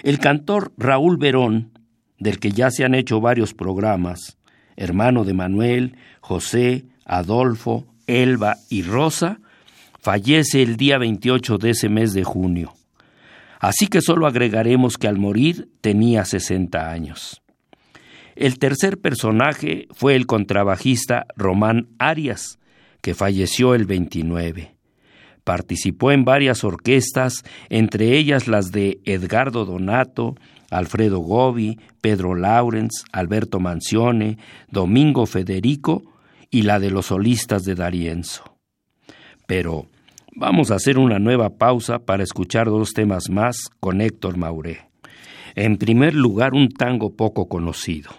El 0.04 0.20
cantor 0.20 0.74
Raúl 0.78 1.18
Verón, 1.18 1.72
del 2.20 2.40
que 2.40 2.52
ya 2.52 2.72
se 2.72 2.86
han 2.86 2.96
hecho 2.96 3.22
varios 3.22 3.54
programas, 3.54 4.38
hermano 4.76 5.24
de 5.24 5.34
Manuel, 5.34 5.98
José, 6.22 6.86
Adolfo, 7.06 7.86
Elba 8.08 8.58
y 8.70 8.84
Rosa, 8.84 9.40
fallece 10.00 10.62
el 10.62 10.78
día 10.78 10.98
28 10.98 11.58
de 11.58 11.72
ese 11.72 11.90
mes 11.90 12.14
de 12.14 12.24
junio. 12.24 12.74
Así 13.64 13.88
que 13.88 14.02
solo 14.02 14.28
agregaremos 14.28 14.98
que 14.98 15.08
al 15.08 15.18
morir 15.18 15.70
tenía 15.80 16.26
60 16.26 16.92
años. 16.92 17.42
El 18.36 18.60
tercer 18.60 19.00
personaje 19.00 19.88
fue 19.92 20.18
el 20.18 20.26
contrabajista 20.26 21.28
Román 21.38 21.88
Arias, 21.98 22.60
que 23.00 23.14
falleció 23.14 23.74
el 23.74 23.86
29. 23.86 24.76
Participó 25.46 26.12
en 26.12 26.26
varias 26.26 26.66
orquestas, 26.66 27.36
entre 27.70 28.18
ellas 28.18 28.50
las 28.50 28.74
de 28.74 29.00
Edgardo 29.06 29.64
Donato, 29.64 30.36
Alfredo 30.70 31.20
Gobi, 31.20 31.80
Pedro 32.02 32.36
Laurens, 32.36 33.06
Alberto 33.14 33.62
Mancione, 33.62 34.40
Domingo 34.68 35.26
Federico 35.26 36.04
y 36.52 36.64
la 36.64 36.82
de 36.82 36.92
los 36.92 37.06
solistas 37.06 37.64
de 37.64 37.76
Darienzo. 37.76 38.58
Pero 39.48 39.88
vamos 40.36 40.72
a 40.72 40.76
hacer 40.76 40.98
una 40.98 41.20
nueva 41.20 41.58
pausa 41.58 42.00
para 42.00 42.24
escuchar 42.24 42.68
dos 42.68 42.94
temas 42.94 43.30
más 43.30 43.70
con 43.80 44.02
Héctor 44.02 44.38
Mauré. 44.38 44.90
En 45.56 45.78
primer 45.78 46.16
lugar, 46.16 46.54
un 46.54 46.70
tango 46.70 47.16
poco 47.16 47.48
conocido. 47.48 48.12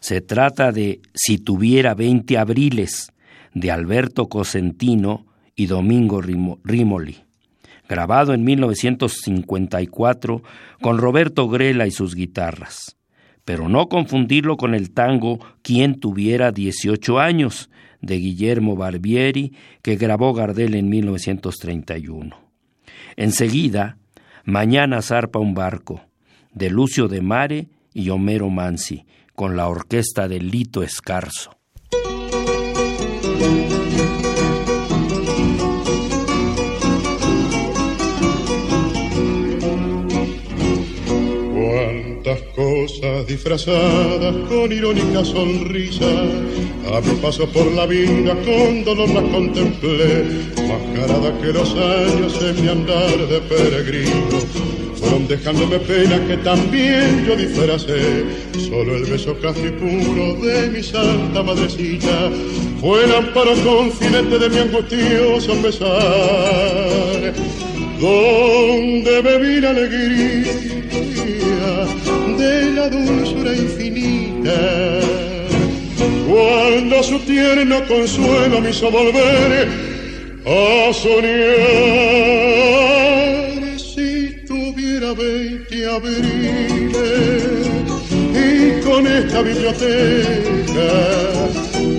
Se 0.00 0.20
trata 0.20 0.72
de 0.72 1.00
Si 1.14 1.38
tuviera 1.38 1.94
veinte 1.94 2.38
abriles, 2.38 3.12
de 3.54 3.70
Alberto 3.70 4.28
Cosentino 4.28 5.26
y 5.54 5.66
Domingo 5.66 6.20
Rimoli 6.20 7.26
grabado 7.88 8.34
en 8.34 8.44
1954 8.44 10.42
con 10.80 10.98
Roberto 10.98 11.48
Grela 11.48 11.86
y 11.86 11.90
sus 11.90 12.14
guitarras. 12.14 12.96
Pero 13.44 13.68
no 13.68 13.88
confundirlo 13.88 14.56
con 14.56 14.74
el 14.74 14.92
tango 14.92 15.38
Quien 15.62 16.00
tuviera 16.00 16.50
18 16.52 17.18
años 17.20 17.70
de 18.06 18.16
Guillermo 18.16 18.76
Barbieri 18.76 19.52
que 19.82 19.96
grabó 19.96 20.32
Gardel 20.32 20.74
en 20.74 20.88
1931. 20.88 22.36
Enseguida, 23.16 23.98
Mañana 24.48 25.02
zarpa 25.02 25.40
un 25.40 25.54
barco 25.54 26.02
de 26.54 26.70
Lucio 26.70 27.08
de 27.08 27.20
Mare 27.20 27.66
y 27.92 28.10
Homero 28.10 28.48
Mansi 28.48 29.04
con 29.34 29.56
la 29.56 29.66
orquesta 29.66 30.28
de 30.28 30.38
Lito 30.38 30.84
Escarzo. 30.84 31.50
Disfrazadas 43.26 44.34
con 44.48 44.72
irónica 44.72 45.24
sonrisa. 45.24 46.06
A 46.92 47.00
mi 47.00 47.14
paso 47.20 47.46
por 47.48 47.66
la 47.72 47.86
vida 47.86 48.34
con 48.44 48.84
dolor 48.84 49.08
las 49.10 49.24
contemplé, 49.24 50.24
mascarada 50.68 51.36
que 51.40 51.52
los 51.52 51.74
años 51.74 52.40
en 52.42 52.62
mi 52.62 52.68
andar 52.68 53.28
de 53.28 53.40
peregrino 53.40 54.38
fueron 54.94 55.26
dejándome 55.26 55.78
pena 55.80 56.24
que 56.26 56.36
también 56.38 57.24
yo 57.26 57.36
disfracé. 57.36 58.24
Solo 58.68 58.96
el 58.96 59.04
beso 59.04 59.36
casi 59.40 59.68
puro 59.70 60.34
de 60.46 60.68
mi 60.70 60.82
santa 60.82 61.42
madrecita 61.42 62.30
fue 62.80 63.04
el 63.04 63.14
amparo 63.14 63.54
confidente 63.64 64.38
de 64.38 64.48
mi 64.48 64.58
angustioso 64.58 65.54
pesar. 65.60 67.34
Donde 68.00 69.22
bebí 69.22 69.60
la 69.60 69.70
alegría 69.70 70.76
dulzura 72.88 73.54
infinita. 73.54 75.00
Cuando 76.28 77.02
su 77.02 77.18
tierno 77.20 77.86
consuelo 77.86 78.60
me 78.60 78.70
hizo 78.70 78.88
a 78.88 78.90
soñar, 80.92 81.38
si 83.78 84.44
tuviera 84.46 85.14
veinte 85.14 85.86
abriles 85.86 87.44
y 88.34 88.80
con 88.84 89.06
esta 89.06 89.42
biblioteca 89.42 90.90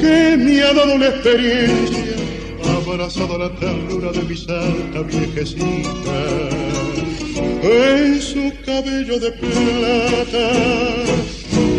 que 0.01 0.37
me 0.37 0.61
ha 0.61 0.73
dado 0.73 0.95
una 0.95 1.07
experiencia, 1.07 2.03
abrazado 2.77 3.37
la 3.37 3.49
ternura 3.55 4.11
de 4.11 4.23
mi 4.23 4.37
santa 4.37 5.01
viejecita 5.01 6.86
en 7.63 8.21
su 8.21 8.51
cabello 8.65 9.19
de 9.19 9.31
plata 9.31 10.49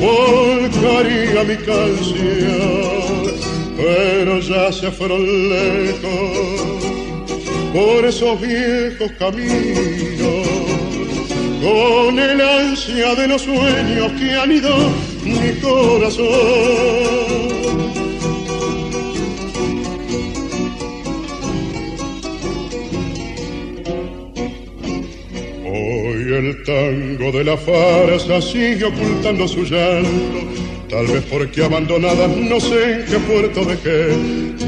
volcaría 0.00 1.44
mi 1.44 1.56
canción, 1.56 3.32
pero 3.76 4.40
ya 4.40 4.72
se 4.72 4.90
fueron 4.90 5.22
lejos 5.48 6.68
por 7.72 8.04
esos 8.04 8.40
viejos 8.40 9.12
caminos, 9.18 10.46
con 11.62 12.18
el 12.18 12.40
ansia 12.40 13.14
de 13.14 13.28
los 13.28 13.42
sueños 13.42 14.12
que 14.18 14.32
han 14.32 14.52
ido 14.52 14.74
mi 15.24 15.60
corazón 15.60 17.37
el 26.38 26.62
tango 26.62 27.32
de 27.32 27.44
la 27.44 27.56
farsa 27.56 28.40
sigue 28.40 28.84
ocultando 28.84 29.48
su 29.48 29.64
llanto. 29.64 30.38
Tal 30.88 31.06
vez 31.06 31.24
porque 31.30 31.64
abandonada 31.64 32.28
no 32.28 32.60
sé 32.60 33.00
en 33.00 33.04
qué 33.06 33.18
puerto 33.18 33.64
dejé. 33.64 34.16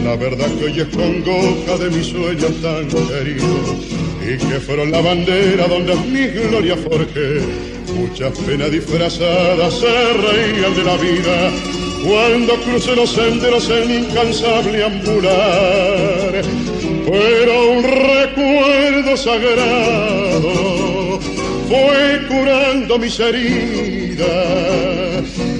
La 0.04 0.16
verdad 0.16 0.48
que 0.58 0.64
hoy 0.64 0.80
es 0.80 0.88
congoja 0.88 1.78
de 1.78 1.90
mis 1.90 2.06
sueños 2.06 2.52
tan 2.60 2.88
queridos. 2.88 3.76
Y 4.22 4.36
que 4.36 4.60
fueron 4.60 4.90
la 4.90 5.00
bandera 5.00 5.68
donde 5.68 5.94
mi 5.94 6.26
gloria 6.26 6.76
forjé. 6.76 7.40
Muchas 7.94 8.36
penas 8.40 8.70
disfrazadas 8.70 9.74
se 9.74 10.12
reían 10.12 10.74
de 10.74 10.84
la 10.84 10.96
vida. 10.96 11.52
Cuando 12.04 12.54
crucé 12.64 12.96
los 12.96 13.10
senderos 13.10 13.70
en 13.70 14.04
incansable 14.04 14.84
ambular. 14.84 16.42
Pero 17.06 17.72
un 17.72 17.84
recuerdo 17.84 19.16
sagrado 19.16 20.69
fue 21.70 22.26
curando 22.26 22.98
mis 22.98 23.20
heridas. 23.20 24.26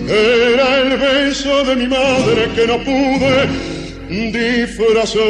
Era 0.09 0.79
el 0.83 0.99
beso 0.99 1.65
de 1.65 1.77
mi 1.77 1.87
madre 1.87 2.51
que 2.57 2.67
no 2.67 2.79
pude 2.89 3.47
disfrazar. 4.33 5.21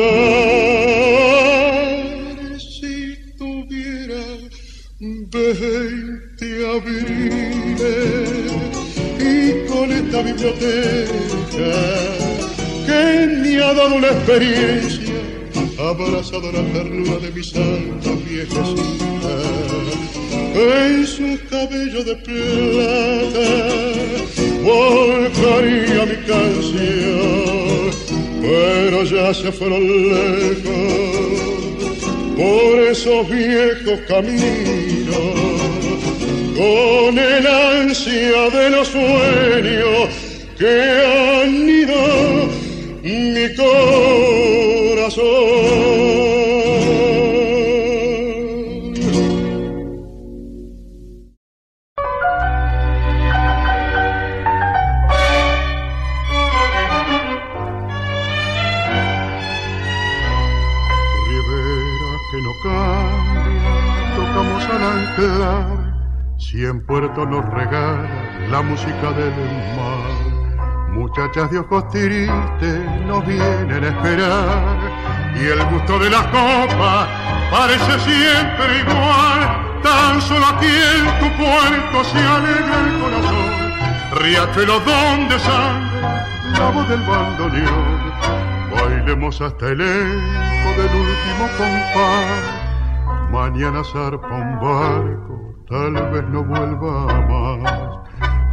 Si 2.58 3.14
tuviera 3.36 4.24
veinte 4.98 6.46
abriles 6.76 8.30
y 9.18 9.32
con 9.68 9.92
esta 9.92 10.22
biblioteca 10.22 11.72
que 12.86 13.02
me 13.42 13.62
ha 13.62 13.74
dado 13.74 13.94
una 13.96 14.08
experiencia, 14.08 15.14
abrazado 15.78 16.50
la 16.52 16.62
ternura 16.72 17.16
de 17.18 17.30
mi 17.32 17.44
santa 17.44 18.10
viejecita 18.26 19.69
en 20.54 21.06
su 21.06 21.38
cabello 21.48 22.02
de 22.04 22.16
plata 22.16 23.50
volcaría 24.62 26.06
mi 26.06 26.16
canción, 26.26 27.90
pero 28.40 29.04
ya 29.04 29.32
se 29.34 29.52
fueron 29.52 29.82
lejos 30.08 31.20
por 32.36 32.80
esos 32.80 33.28
viejos 33.30 34.00
caminos, 34.08 35.16
con 36.56 37.18
el 37.18 37.46
ansia 37.46 38.50
de 38.50 38.70
los 38.70 38.88
sueños 38.88 40.08
que 40.58 41.46
han 41.46 41.68
ido 41.68 42.50
mi 43.02 43.54
corazón. 43.54 44.39
Si 66.38 66.64
en 66.64 66.84
Puerto 66.86 67.26
nos 67.26 67.44
regala 67.50 68.08
la 68.50 68.62
música 68.62 69.12
del 69.12 69.34
mar. 69.76 70.90
Muchachas 70.92 71.50
de 71.50 71.58
ojos 71.58 71.88
tristes 71.88 72.80
nos 73.06 73.24
vienen 73.26 73.84
a 73.84 73.88
esperar 73.88 74.76
y 75.36 75.46
el 75.46 75.64
gusto 75.66 75.98
de 75.98 76.10
las 76.10 76.26
copas 76.26 77.08
parece 77.50 77.98
siempre 78.00 78.80
igual. 78.80 79.80
Tan 79.82 80.20
solo 80.22 80.46
aquí 80.46 80.66
en 80.66 81.06
tu 81.20 81.36
puerto 81.36 82.04
se 82.04 82.18
alegra 82.18 82.80
el 82.86 83.00
corazón. 83.00 84.22
Riachuelo 84.22 84.80
donde 84.80 85.38
sangre 85.38 86.00
la 86.58 86.70
voz 86.70 86.88
del 86.88 87.00
bandoneón. 87.02 88.12
Bailemos 88.72 89.40
hasta 89.40 89.68
el 89.68 89.80
eco 89.80 90.70
del 90.76 90.94
último 90.96 91.48
compás. 91.58 92.59
Mañana 93.30 93.84
zarpa 93.84 94.26
un 94.26 94.58
barco, 94.60 95.54
tal 95.68 95.94
vez 96.10 96.24
no 96.28 96.42
vuelva 96.42 97.06
más. 97.28 98.00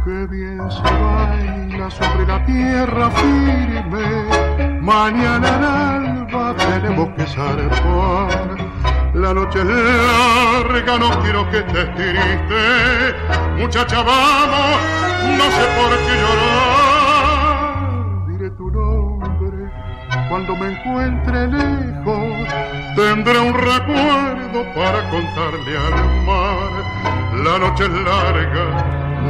Qué 0.04 0.26
bien 0.28 0.70
se 0.70 0.82
baila 0.82 1.90
sobre 1.90 2.26
la 2.26 2.44
tierra 2.46 3.10
firme. 3.10 4.80
Mañana 4.80 5.48
en 5.48 5.64
alba 5.64 6.54
tenemos 6.56 7.08
que 7.16 7.26
zarpar. 7.26 8.56
La 9.14 9.34
noche 9.34 9.58
es 9.58 9.66
larga, 9.66 10.98
no 10.98 11.10
quiero 11.22 11.50
que 11.50 11.58
estés 11.58 11.94
triste. 11.96 13.14
Muchacha, 13.58 14.02
vamos, 14.02 14.78
no 15.38 15.44
sé 15.44 15.64
por 15.76 15.90
qué 15.90 16.14
llorar. 16.20 16.87
Cuando 20.38 20.56
me 20.56 20.72
encuentre 20.72 21.48
lejos. 21.48 22.48
Tendré 22.94 23.40
un 23.40 23.54
recuerdo 23.54 24.64
para 24.72 25.10
contarle 25.10 25.76
al 25.76 26.22
mar. 26.26 26.70
La 27.44 27.58
noche 27.58 27.84
es 27.84 27.90
larga, 27.90 28.64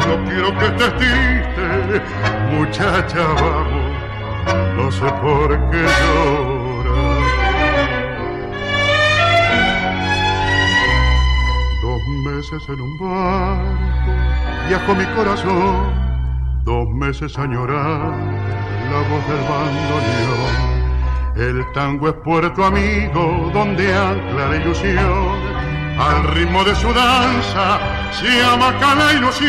no 0.06 0.24
quiero 0.26 0.58
que 0.58 0.66
estés 0.66 0.96
triste. 0.98 2.02
Muchacha, 2.52 3.26
vamos, 3.40 4.76
no 4.76 4.90
sé 4.92 5.06
por 5.22 5.70
qué. 5.70 5.86
Dos 11.80 12.02
meses 12.26 12.68
en 12.68 12.80
un 12.82 12.98
barco, 12.98 14.12
viajó 14.68 14.94
mi 14.94 15.06
corazón, 15.16 16.64
dos 16.64 16.88
meses 16.90 17.38
a 17.38 17.46
llorar 17.46 18.12
la 18.90 18.98
voz 19.08 19.26
del 19.26 19.40
bandoneón. 19.48 20.77
El 21.38 21.64
tango 21.72 22.08
es 22.08 22.14
puerto 22.14 22.64
amigo 22.64 23.48
donde 23.54 23.94
ancla 23.94 24.48
la 24.48 24.56
ilusión. 24.56 25.38
Al 25.96 26.34
ritmo 26.34 26.64
de 26.64 26.74
su 26.74 26.92
danza 26.92 27.78
se 28.10 28.42
amaca 28.42 28.96
la 28.96 29.12
ilusión. 29.12 29.48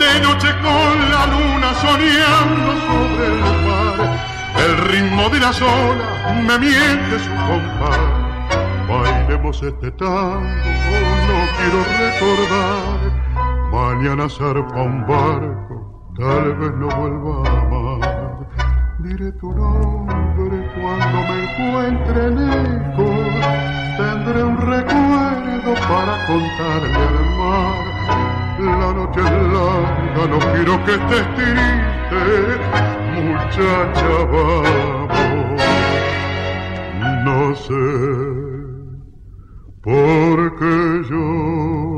De 0.00 0.20
noche 0.20 0.48
con 0.60 1.10
la 1.12 1.26
luna 1.26 1.72
soñando 1.74 2.72
sobre 2.88 3.26
el 3.26 3.38
mar. 3.64 4.18
El 4.58 4.76
ritmo 4.90 5.28
de 5.28 5.38
las 5.38 5.62
olas 5.62 6.36
me 6.48 6.58
miente 6.58 7.16
su 7.20 7.30
compás. 7.30 8.00
Bailemos 8.88 9.62
este 9.62 9.88
tango, 9.92 10.40
no 11.28 11.38
quiero 11.58 11.80
recordar. 12.00 12.98
Mañana 13.70 14.28
zarpa 14.28 14.82
un 14.82 15.06
barco, 15.06 16.10
tal 16.18 16.56
vez 16.56 16.72
no 16.72 16.88
vuelva 16.88 17.42
más. 17.70 18.01
Diré 19.02 19.32
tu 19.32 19.52
nombre 19.52 20.70
cuando 20.74 21.18
me 21.28 21.36
encuentre 21.42 22.30
lejos. 22.30 23.32
Tendré 23.96 24.44
un 24.44 24.56
recuerdo 24.58 25.74
para 25.90 26.14
contarle 26.28 27.02
al 27.08 27.18
mar. 27.36 27.84
La 28.60 28.92
noche 28.92 29.20
es 29.20 29.32
larga, 29.52 30.22
no 30.30 30.38
quiero 30.52 30.84
que 30.84 30.92
estés 30.92 31.26
triste. 31.34 32.22
Muchacha, 33.24 34.12
vamos. 34.30 35.62
No 37.24 37.54
sé 37.56 37.84
por 39.82 40.36
qué 40.58 40.74
llorar. 41.10 41.91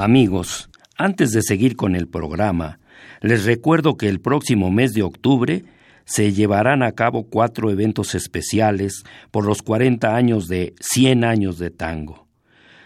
Amigos, 0.00 0.70
antes 0.96 1.32
de 1.32 1.42
seguir 1.42 1.74
con 1.74 1.96
el 1.96 2.06
programa, 2.06 2.78
les 3.20 3.44
recuerdo 3.44 3.96
que 3.96 4.08
el 4.08 4.20
próximo 4.20 4.70
mes 4.70 4.92
de 4.92 5.02
octubre 5.02 5.64
se 6.04 6.32
llevarán 6.32 6.84
a 6.84 6.92
cabo 6.92 7.24
cuatro 7.24 7.72
eventos 7.72 8.14
especiales 8.14 9.02
por 9.32 9.44
los 9.44 9.60
40 9.60 10.14
años 10.14 10.46
de 10.46 10.72
100 10.78 11.24
años 11.24 11.58
de 11.58 11.70
tango. 11.70 12.28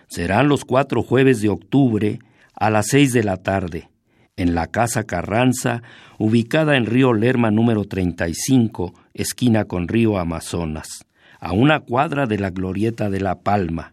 Serán 0.08 0.48
los 0.48 0.64
cuatro 0.64 1.02
jueves 1.02 1.42
de 1.42 1.50
octubre 1.50 2.18
a 2.54 2.70
las 2.70 2.86
6 2.86 3.12
de 3.12 3.24
la 3.24 3.36
tarde 3.36 3.90
en 4.38 4.54
la 4.54 4.68
Casa 4.68 5.04
Carranza, 5.04 5.82
ubicada 6.18 6.78
en 6.78 6.86
Río 6.86 7.12
Lerma 7.12 7.50
número 7.50 7.84
35, 7.84 8.94
esquina 9.12 9.66
con 9.66 9.86
Río 9.86 10.16
Amazonas, 10.16 11.04
a 11.40 11.52
una 11.52 11.80
cuadra 11.80 12.24
de 12.24 12.38
la 12.38 12.48
Glorieta 12.48 13.10
de 13.10 13.20
La 13.20 13.40
Palma. 13.40 13.92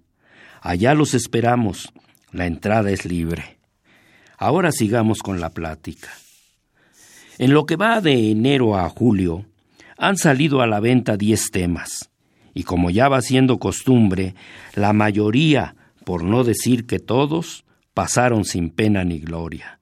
Allá 0.61 0.93
los 0.93 1.13
esperamos. 1.13 1.91
La 2.31 2.45
entrada 2.45 2.91
es 2.91 3.05
libre. 3.05 3.57
Ahora 4.37 4.71
sigamos 4.71 5.19
con 5.19 5.39
la 5.39 5.49
plática. 5.49 6.09
En 7.37 7.53
lo 7.53 7.65
que 7.65 7.75
va 7.75 8.01
de 8.01 8.31
enero 8.31 8.77
a 8.77 8.87
julio, 8.89 9.45
han 9.97 10.17
salido 10.17 10.61
a 10.61 10.67
la 10.67 10.79
venta 10.79 11.17
diez 11.17 11.51
temas, 11.51 12.09
y 12.53 12.63
como 12.63 12.89
ya 12.89 13.09
va 13.09 13.21
siendo 13.21 13.59
costumbre, 13.59 14.35
la 14.75 14.93
mayoría, 14.93 15.75
por 16.05 16.23
no 16.23 16.43
decir 16.43 16.85
que 16.85 16.99
todos, 16.99 17.65
pasaron 17.93 18.45
sin 18.45 18.69
pena 18.69 19.03
ni 19.03 19.19
gloria. 19.19 19.79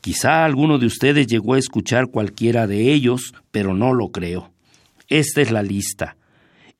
Quizá 0.00 0.44
alguno 0.44 0.78
de 0.78 0.86
ustedes 0.86 1.26
llegó 1.26 1.54
a 1.54 1.58
escuchar 1.58 2.08
cualquiera 2.08 2.66
de 2.66 2.92
ellos, 2.92 3.34
pero 3.50 3.74
no 3.74 3.92
lo 3.92 4.10
creo. 4.10 4.50
Esta 5.08 5.40
es 5.42 5.50
la 5.50 5.62
lista. 5.62 6.16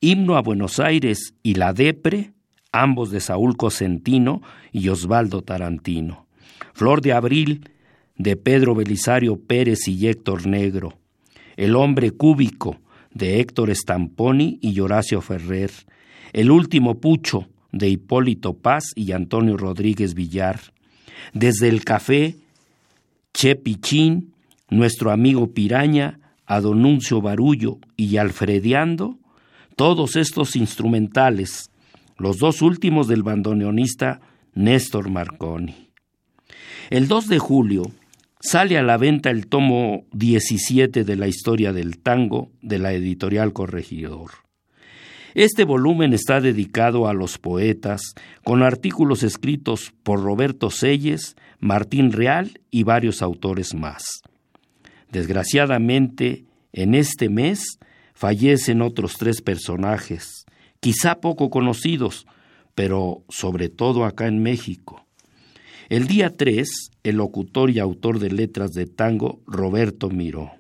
Himno 0.00 0.36
a 0.36 0.42
Buenos 0.42 0.80
Aires 0.80 1.34
y 1.42 1.54
La 1.54 1.72
Depre, 1.72 2.32
ambos 2.72 3.10
de 3.10 3.20
Saúl 3.20 3.56
Cosentino 3.56 4.42
y 4.72 4.88
Osvaldo 4.88 5.42
Tarantino. 5.42 6.26
Flor 6.72 7.02
de 7.02 7.12
Abril, 7.12 7.68
de 8.16 8.36
Pedro 8.36 8.74
Belisario 8.74 9.38
Pérez 9.38 9.86
y 9.86 10.08
Héctor 10.08 10.46
Negro. 10.46 10.94
El 11.56 11.76
hombre 11.76 12.10
cúbico, 12.10 12.78
de 13.12 13.40
Héctor 13.40 13.70
Stamponi 13.74 14.58
y 14.62 14.80
Horacio 14.80 15.20
Ferrer. 15.20 15.70
El 16.32 16.50
último 16.50 16.98
pucho, 16.98 17.46
de 17.72 17.88
Hipólito 17.88 18.54
Paz 18.54 18.92
y 18.94 19.12
Antonio 19.12 19.56
Rodríguez 19.56 20.14
Villar. 20.14 20.60
Desde 21.34 21.68
el 21.68 21.84
café, 21.84 22.36
Che 23.32 23.56
Pichín, 23.56 24.32
nuestro 24.68 25.10
amigo 25.10 25.52
Piraña, 25.52 26.20
Adonuncio 26.46 27.20
Barullo 27.20 27.78
y 27.96 28.16
Alfredeando, 28.18 29.18
todos 29.76 30.16
estos 30.16 30.54
instrumentales, 30.56 31.70
los 32.22 32.38
dos 32.38 32.62
últimos 32.62 33.08
del 33.08 33.24
bandoneonista 33.24 34.20
Néstor 34.54 35.10
Marconi. 35.10 35.90
El 36.88 37.08
2 37.08 37.26
de 37.26 37.40
julio 37.40 37.90
sale 38.40 38.78
a 38.78 38.82
la 38.84 38.96
venta 38.96 39.28
el 39.30 39.48
tomo 39.48 40.04
17 40.12 41.02
de 41.02 41.16
la 41.16 41.26
historia 41.26 41.72
del 41.72 41.98
tango 41.98 42.52
de 42.62 42.78
la 42.78 42.92
editorial 42.92 43.52
Corregidor. 43.52 44.30
Este 45.34 45.64
volumen 45.64 46.12
está 46.12 46.40
dedicado 46.40 47.08
a 47.08 47.12
los 47.12 47.38
poetas, 47.38 48.14
con 48.44 48.62
artículos 48.62 49.24
escritos 49.24 49.92
por 50.04 50.22
Roberto 50.22 50.70
Selles, 50.70 51.34
Martín 51.58 52.12
Real 52.12 52.60
y 52.70 52.84
varios 52.84 53.20
autores 53.20 53.74
más. 53.74 54.04
Desgraciadamente, 55.10 56.44
en 56.72 56.94
este 56.94 57.28
mes 57.28 57.80
fallecen 58.14 58.80
otros 58.80 59.16
tres 59.18 59.42
personajes, 59.42 60.41
quizá 60.82 61.20
poco 61.20 61.48
conocidos, 61.48 62.26
pero 62.74 63.22
sobre 63.28 63.68
todo 63.68 64.04
acá 64.04 64.26
en 64.26 64.42
México. 64.42 65.06
El 65.88 66.08
día 66.08 66.36
3, 66.36 66.90
el 67.04 67.16
locutor 67.16 67.70
y 67.70 67.78
autor 67.78 68.18
de 68.18 68.30
letras 68.32 68.72
de 68.72 68.86
tango 68.86 69.40
Roberto 69.46 70.10
Miró. 70.10 70.50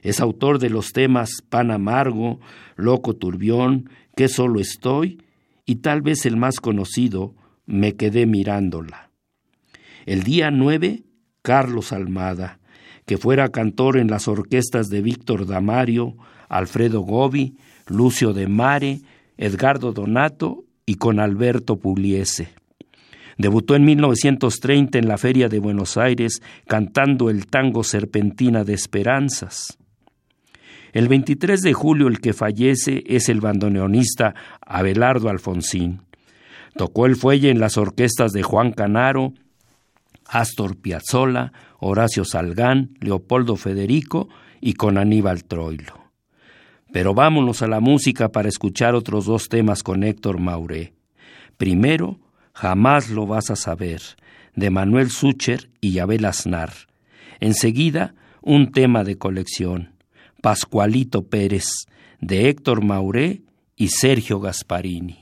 Es 0.00 0.18
autor 0.20 0.60
de 0.60 0.70
los 0.70 0.92
temas 0.92 1.42
Pan 1.46 1.70
Amargo, 1.70 2.40
Loco 2.76 3.14
Turbión, 3.14 3.90
Que 4.16 4.28
solo 4.28 4.60
estoy 4.60 5.22
y 5.66 5.76
tal 5.76 6.00
vez 6.00 6.24
el 6.24 6.38
más 6.38 6.58
conocido, 6.58 7.34
Me 7.66 7.96
quedé 7.96 8.24
mirándola. 8.24 9.10
El 10.06 10.22
día 10.22 10.50
9, 10.50 11.04
Carlos 11.42 11.92
Almada, 11.92 12.60
que 13.04 13.18
fuera 13.18 13.50
cantor 13.50 13.98
en 13.98 14.08
las 14.08 14.26
orquestas 14.26 14.88
de 14.88 15.02
Víctor 15.02 15.46
Damario, 15.46 16.16
Alfredo 16.48 17.00
Gobi, 17.02 17.58
Lucio 17.86 18.32
de 18.32 18.48
Mare, 18.48 19.00
Edgardo 19.40 19.92
Donato 19.92 20.64
y 20.84 20.96
con 20.96 21.18
Alberto 21.18 21.78
Pugliese. 21.78 22.52
Debutó 23.38 23.74
en 23.74 23.86
1930 23.86 24.98
en 24.98 25.08
la 25.08 25.16
Feria 25.16 25.48
de 25.48 25.58
Buenos 25.58 25.96
Aires 25.96 26.42
cantando 26.66 27.30
el 27.30 27.46
tango 27.46 27.82
Serpentina 27.82 28.64
de 28.64 28.74
Esperanzas. 28.74 29.78
El 30.92 31.08
23 31.08 31.62
de 31.62 31.72
julio 31.72 32.06
el 32.06 32.20
que 32.20 32.34
fallece 32.34 33.02
es 33.06 33.30
el 33.30 33.40
bandoneonista 33.40 34.34
Abelardo 34.60 35.30
Alfonsín. 35.30 36.02
Tocó 36.76 37.06
el 37.06 37.16
fuelle 37.16 37.48
en 37.48 37.60
las 37.60 37.78
orquestas 37.78 38.32
de 38.32 38.42
Juan 38.42 38.72
Canaro, 38.72 39.32
Astor 40.26 40.76
Piazzolla, 40.76 41.52
Horacio 41.78 42.26
Salgán, 42.26 42.90
Leopoldo 43.00 43.56
Federico 43.56 44.28
y 44.60 44.74
con 44.74 44.98
Aníbal 44.98 45.44
Troilo. 45.44 45.99
Pero 46.92 47.14
vámonos 47.14 47.62
a 47.62 47.68
la 47.68 47.80
música 47.80 48.30
para 48.30 48.48
escuchar 48.48 48.94
otros 48.94 49.26
dos 49.26 49.48
temas 49.48 49.82
con 49.82 50.02
Héctor 50.02 50.40
Mauré. 50.40 50.92
Primero, 51.56 52.18
Jamás 52.60 53.08
lo 53.08 53.26
vas 53.26 53.50
a 53.50 53.56
saber, 53.56 54.02
de 54.54 54.68
Manuel 54.68 55.10
Sucher 55.10 55.70
y 55.80 55.98
Abel 55.98 56.26
Aznar. 56.26 56.70
Enseguida, 57.40 58.14
un 58.42 58.72
tema 58.72 59.02
de 59.02 59.16
colección, 59.16 59.94
Pascualito 60.42 61.26
Pérez, 61.26 61.86
de 62.20 62.50
Héctor 62.50 62.84
Mauré 62.84 63.40
y 63.76 63.88
Sergio 63.88 64.40
Gasparini. 64.40 65.20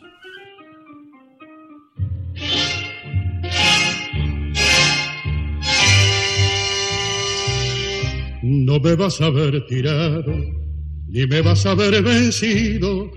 No 8.43 8.81
me 8.81 8.97
vas 8.97 9.21
a 9.21 9.31
ver 9.31 9.65
tirado, 9.67 10.35
ni 11.09 11.27
me 11.27 11.40
vas 11.40 11.64
a 11.66 11.75
ver 11.75 12.03
vencido, 12.03 13.11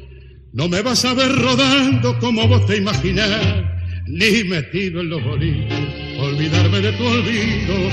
no 0.54 0.68
me 0.68 0.82
vas 0.82 1.04
a 1.06 1.14
ver 1.14 1.32
rodando 1.32 2.18
como 2.20 2.48
vos 2.48 2.66
te 2.66 2.78
imaginás, 2.78 3.64
ni 4.08 4.44
metido 4.46 5.02
en 5.02 5.10
los 5.10 5.24
bolitos, 5.24 5.80
olvidarme 6.20 6.80
de 6.80 6.94
tu 6.94 7.06
olvido. 7.06 7.92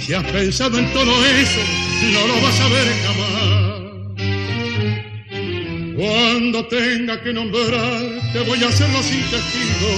Si 0.00 0.14
has 0.14 0.24
pensado 0.30 0.78
en 0.78 0.92
todo 0.92 1.24
eso, 1.24 1.60
no 2.12 2.26
lo 2.26 2.42
vas 2.42 2.60
a 2.60 2.68
ver 2.68 2.88
jamás. 3.04 3.78
Cuando 5.96 6.66
tenga 6.66 7.20
que 7.22 7.32
nombrar, 7.32 8.02
te 8.32 8.40
voy 8.40 8.62
a 8.62 8.68
hacerlo 8.68 9.02
sin 9.02 9.20
testigo, 9.22 9.90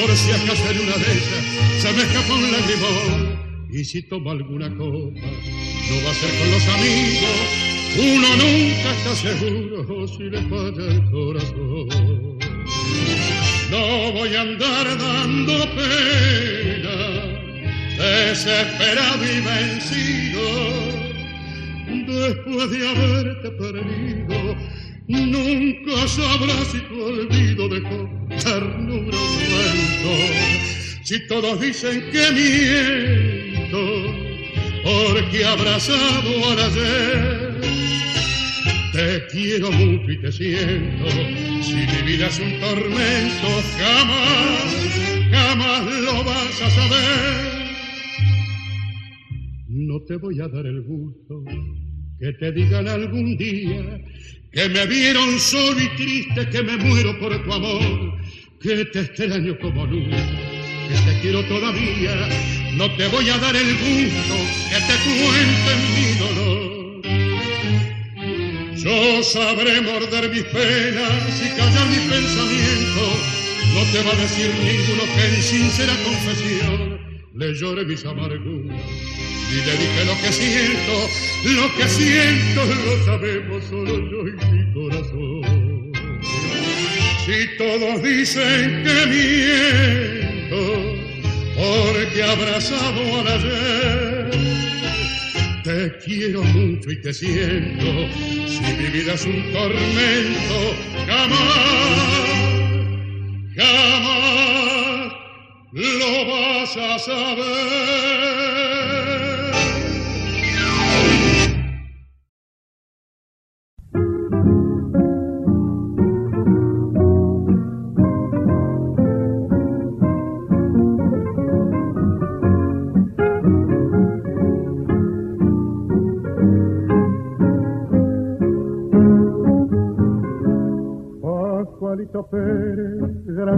por 0.00 0.16
si 0.16 0.30
acaso 0.30 0.70
en 0.70 0.80
una 0.80 0.96
de 0.96 1.12
ellas 1.12 1.56
se 1.82 1.92
me 1.92 2.02
escapa 2.02 2.34
un 2.34 2.52
lagrimón. 2.52 3.36
Y 3.70 3.84
si 3.84 4.02
tomo 4.02 4.30
alguna 4.30 4.68
copa, 4.70 5.20
no 5.20 6.04
va 6.04 6.10
a 6.10 6.14
ser 6.14 6.30
con 6.38 6.50
los 6.52 6.68
amigos. 6.68 7.75
Uno 7.94 8.28
nunca 8.36 8.92
está 8.92 9.14
seguro 9.14 10.06
si 10.08 10.24
le 10.24 10.42
falla 10.42 10.86
el 10.92 11.10
corazón. 11.10 12.38
No 13.70 14.12
voy 14.12 14.34
a 14.34 14.42
andar 14.42 14.98
dando 14.98 15.54
pena, 15.74 16.96
desesperado 17.98 19.24
y 19.24 19.40
vencido. 19.40 20.96
Después 22.06 22.70
de 22.70 22.88
haberte 22.88 23.50
perdido, 23.52 24.56
nunca 25.08 26.08
sabrás 26.08 26.68
si 26.72 26.80
tu 26.80 27.02
olvido 27.02 27.68
dejó 27.68 28.08
ternura 28.42 29.18
o 29.18 30.16
Si 31.02 31.26
todos 31.26 31.60
dicen 31.60 32.04
que 32.12 32.30
miento, 32.32 33.80
porque 34.84 35.44
abrazado 35.44 36.50
al 36.50 36.58
ayer 36.60 37.45
te 38.96 39.26
quiero 39.26 39.70
mucho 39.72 40.10
y 40.10 40.20
te 40.20 40.32
siento. 40.32 41.06
Si 41.62 41.74
mi 41.74 42.02
vida 42.06 42.28
es 42.28 42.38
un 42.38 42.58
tormento, 42.60 43.48
jamás, 43.78 45.30
jamás 45.30 46.00
lo 46.02 46.24
vas 46.24 46.62
a 46.62 46.70
saber. 46.70 47.66
No 49.68 50.00
te 50.08 50.16
voy 50.16 50.40
a 50.40 50.48
dar 50.48 50.64
el 50.64 50.82
gusto 50.82 51.44
que 52.18 52.32
te 52.32 52.52
digan 52.52 52.88
algún 52.88 53.36
día 53.36 54.00
que 54.52 54.68
me 54.70 54.86
vieron 54.86 55.38
solo 55.38 55.78
y 55.78 55.88
triste, 55.96 56.48
que 56.48 56.62
me 56.62 56.78
muero 56.78 57.18
por 57.18 57.44
tu 57.44 57.52
amor, 57.52 58.14
que 58.62 58.86
te 58.86 59.00
extraño 59.00 59.58
como 59.58 59.86
nunca, 59.86 60.16
que 60.88 60.94
te 60.94 61.20
quiero 61.20 61.44
todavía 61.44 62.28
no 62.72 62.90
te 62.96 63.06
voy 63.08 63.28
a 63.28 63.38
dar 63.38 63.54
el 63.54 63.72
gusto 63.74 64.36
que 64.70 64.76
te 64.88 64.96
cuente 65.04 65.72
mi 65.94 66.18
dolor. 66.18 66.75
Yo 68.86 69.20
sabré 69.24 69.80
morder 69.80 70.30
mis 70.30 70.44
penas 70.44 71.42
y 71.44 71.48
callar 71.58 71.88
mis 71.88 71.98
pensamientos. 72.02 73.18
No 73.74 73.82
te 73.90 74.00
va 74.04 74.12
a 74.12 74.14
decir 74.14 74.48
ninguno 74.62 75.02
que 75.12 75.26
en 75.26 75.42
sincera 75.42 75.92
confesión 76.04 77.00
le 77.34 77.52
llore 77.54 77.84
mis 77.84 78.04
amarguras. 78.04 78.80
Y 79.50 79.56
le 79.66 79.72
dije 79.72 80.04
lo 80.04 80.16
que 80.22 80.32
siento, 80.32 80.94
lo 81.56 81.74
que 81.74 81.88
siento 81.88 82.64
lo 82.64 83.04
sabemos 83.04 83.64
solo 83.64 83.92
yo 84.08 84.28
y 84.28 84.32
mi 84.52 84.72
corazón. 84.72 85.92
Si 87.26 87.58
todos 87.58 88.02
dicen 88.04 88.84
que 88.84 89.06
miento, 90.48 90.62
porque 91.56 92.22
abrazado 92.22 93.18
al 93.18 93.26
ayer 93.26 94.15
te 95.66 95.98
quiero 95.98 96.42
mucho 96.44 96.90
y 96.92 97.00
te 97.02 97.12
siento. 97.12 97.84
Si 98.46 98.60
mi 98.60 98.86
vida 98.86 99.14
es 99.14 99.26
un 99.26 99.52
tormento, 99.52 100.76
jamás, 101.08 101.38
jamás 103.56 105.12
lo 105.72 106.26
vas 106.26 106.76
a 106.76 106.98
saber. 107.00 108.95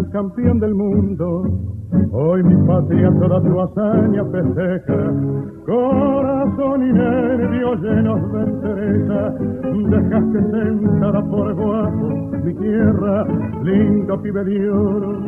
Campeón 0.07 0.61
del 0.61 0.75
mundo. 0.75 1.45
Hoy 2.13 2.43
mi 2.43 2.67
patria 2.67 3.11
toda 3.19 3.41
tu 3.41 3.61
hazaña 3.61 4.25
festeja, 4.27 5.13
corazón 5.65 6.87
y 6.87 6.93
nervios 6.93 7.81
llenos 7.81 8.33
de 8.33 8.41
entereza, 8.41 9.35
dejaste 9.89 10.51
sentada 10.51 11.23
por 11.31 11.55
guapo 11.55 12.29
mi 12.45 12.55
tierra, 12.55 13.27
lindo 13.63 14.21
pibe 14.21 14.45
de 14.45 14.71
oro, 14.71 15.19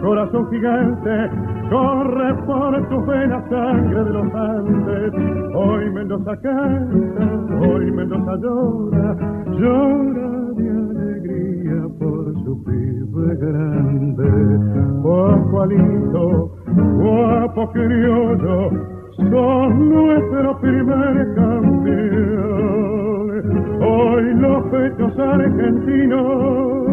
corazón 0.00 0.48
gigante, 0.50 1.30
corre 1.68 2.34
por 2.46 2.88
tu 2.88 3.06
venas 3.06 3.44
sangre 3.50 4.04
de 4.04 4.10
los 4.10 4.34
Andes, 4.34 5.12
hoy 5.54 5.90
Mendoza 5.90 6.36
canta, 6.36 7.66
hoy 7.66 7.90
Mendoza 7.90 8.36
llora, 8.36 9.16
llora 9.58 10.47
pibe 12.64 13.36
grande, 13.36 14.28
Pascualito, 15.02 16.24
guapo 16.96 17.70
criollo, 17.72 18.70
son 19.16 19.88
nuestro 19.88 20.60
primer 20.60 21.34
campeón. 21.34 22.68
Hoy 23.80 24.34
los 24.34 24.64
pechos 24.64 25.18
argentinos 25.18 26.87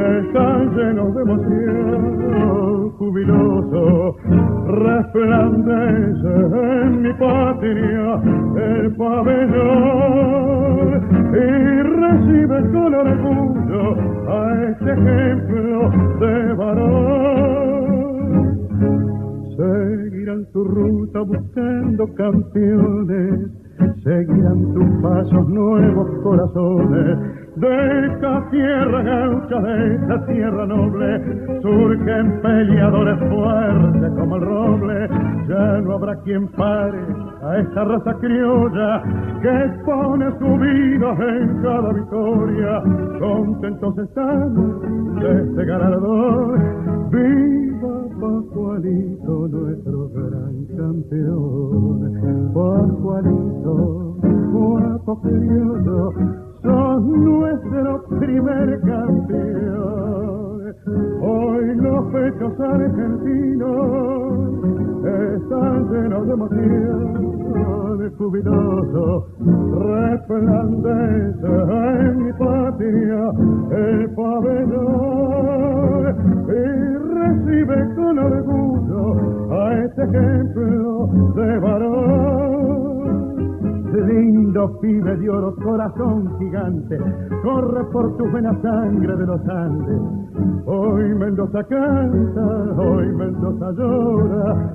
están 0.00 0.76
llenos 0.76 1.14
de 1.14 1.22
emoción, 1.22 2.90
jubiloso, 2.92 4.16
resplandece 4.66 6.28
en 6.82 7.02
mi 7.02 7.12
patria 7.14 8.20
el 8.56 8.96
pabellón 8.96 10.20
y 11.32 11.82
recibe 11.82 12.60
con 12.72 12.94
orgullo 12.94 13.96
a 14.28 14.62
este 14.70 14.92
ejemplo 14.92 15.90
de 16.20 16.34
varón. 16.54 17.90
Seguirán 19.56 20.42
tu 20.52 20.64
ruta 20.64 21.20
buscando 21.20 22.14
campeones, 22.14 23.50
seguirán 24.02 24.72
tus 24.72 24.88
pasos 25.02 25.48
nuevos 25.48 26.08
corazones 26.22 27.39
de 27.56 28.06
esta 28.06 28.50
tierra 28.50 29.02
gaucha, 29.02 29.60
de 29.60 29.94
esta 29.94 30.26
tierra 30.26 30.66
noble, 30.66 31.60
surgen 31.62 32.40
peleadores 32.42 33.18
fuertes 33.28 34.12
como 34.18 34.36
el 34.36 34.42
roble. 34.42 35.08
Ya 35.48 35.80
no 35.80 35.94
habrá 35.94 36.16
quien 36.22 36.46
pare 36.48 36.98
a 37.42 37.58
esta 37.58 37.84
raza 37.84 38.14
criolla 38.20 39.02
que 39.42 39.72
pone 39.84 40.30
su 40.38 40.56
vida 40.58 41.16
en 41.18 41.62
cada 41.62 41.92
victoria. 41.92 42.82
Contentos 43.18 43.98
están 43.98 44.54
de 45.20 45.42
este 45.42 45.64
ganador. 45.64 46.58
Viva 47.10 47.60
Pascualito, 48.20 49.48
nuestro 49.48 50.08
gran 50.10 50.66
campeón. 50.76 52.52
Pascualito, 52.52 54.16
guapo 54.52 55.20
nuestro 57.64 58.02
primer 58.18 58.80
campeón. 58.80 60.74
Hoy 61.22 61.74
los 61.76 62.04
pechos 62.12 62.60
argentinos 62.60 64.50
están 65.04 65.90
llenos 65.90 66.26
de 66.26 66.32
emoción, 66.32 68.12
jubiloso, 68.16 69.26
resplandece 69.78 71.46
en 72.00 72.24
mi 72.24 72.32
patria 72.32 73.32
el 73.70 74.10
pabellón 74.14 76.04
y 76.48 76.62
recibe 77.14 77.94
con 77.94 78.18
orgullo 78.18 79.02
a 79.52 79.74
este 79.84 80.02
ejemplo 80.04 81.08
de 81.34 81.58
varón 81.58 82.89
lindo 84.06 84.78
pibe 84.80 85.16
de 85.16 85.28
oro, 85.28 85.54
corazón 85.56 86.38
gigante, 86.38 86.98
corre 87.42 87.84
por 87.92 88.16
tu 88.16 88.28
buena 88.30 88.52
sangre 88.62 89.16
de 89.16 89.26
los 89.26 89.40
Andes. 89.48 90.00
Hoy 90.66 91.14
Mendoza 91.14 91.64
canta, 91.64 92.80
hoy 92.80 93.06
Mendoza 93.08 93.72
llora, 93.72 94.72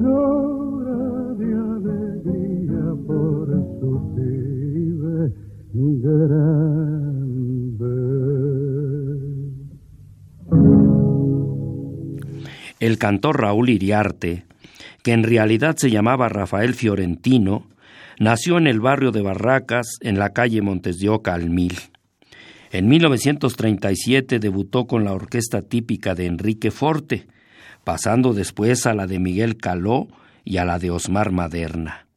llora 0.00 1.34
de 1.34 1.54
alegría 1.54 2.94
por 3.06 3.48
su 3.80 4.14
pibe 4.14 5.32
grande. 5.74 6.98
El 12.80 12.98
cantor 12.98 13.40
Raúl 13.40 13.70
Iriarte, 13.70 14.44
que 15.02 15.12
en 15.12 15.24
realidad 15.24 15.76
se 15.76 15.90
llamaba 15.90 16.28
Rafael 16.28 16.74
Fiorentino, 16.74 17.64
Nació 18.18 18.58
en 18.58 18.66
el 18.66 18.80
barrio 18.80 19.12
de 19.12 19.22
Barracas, 19.22 19.96
en 20.00 20.18
la 20.18 20.30
calle 20.30 20.60
Montes 20.60 20.98
de 20.98 21.08
Oca 21.08 21.34
al 21.34 21.50
Mil. 21.50 21.78
En 22.72 22.88
1937 22.88 24.40
debutó 24.40 24.88
con 24.88 25.04
la 25.04 25.12
orquesta 25.12 25.62
típica 25.62 26.16
de 26.16 26.26
Enrique 26.26 26.72
Forte, 26.72 27.28
pasando 27.84 28.34
después 28.34 28.86
a 28.86 28.94
la 28.94 29.06
de 29.06 29.20
Miguel 29.20 29.56
Caló 29.56 30.08
y 30.44 30.56
a 30.56 30.64
la 30.64 30.80
de 30.80 30.90
Osmar 30.90 31.30
Maderna. 31.30 32.08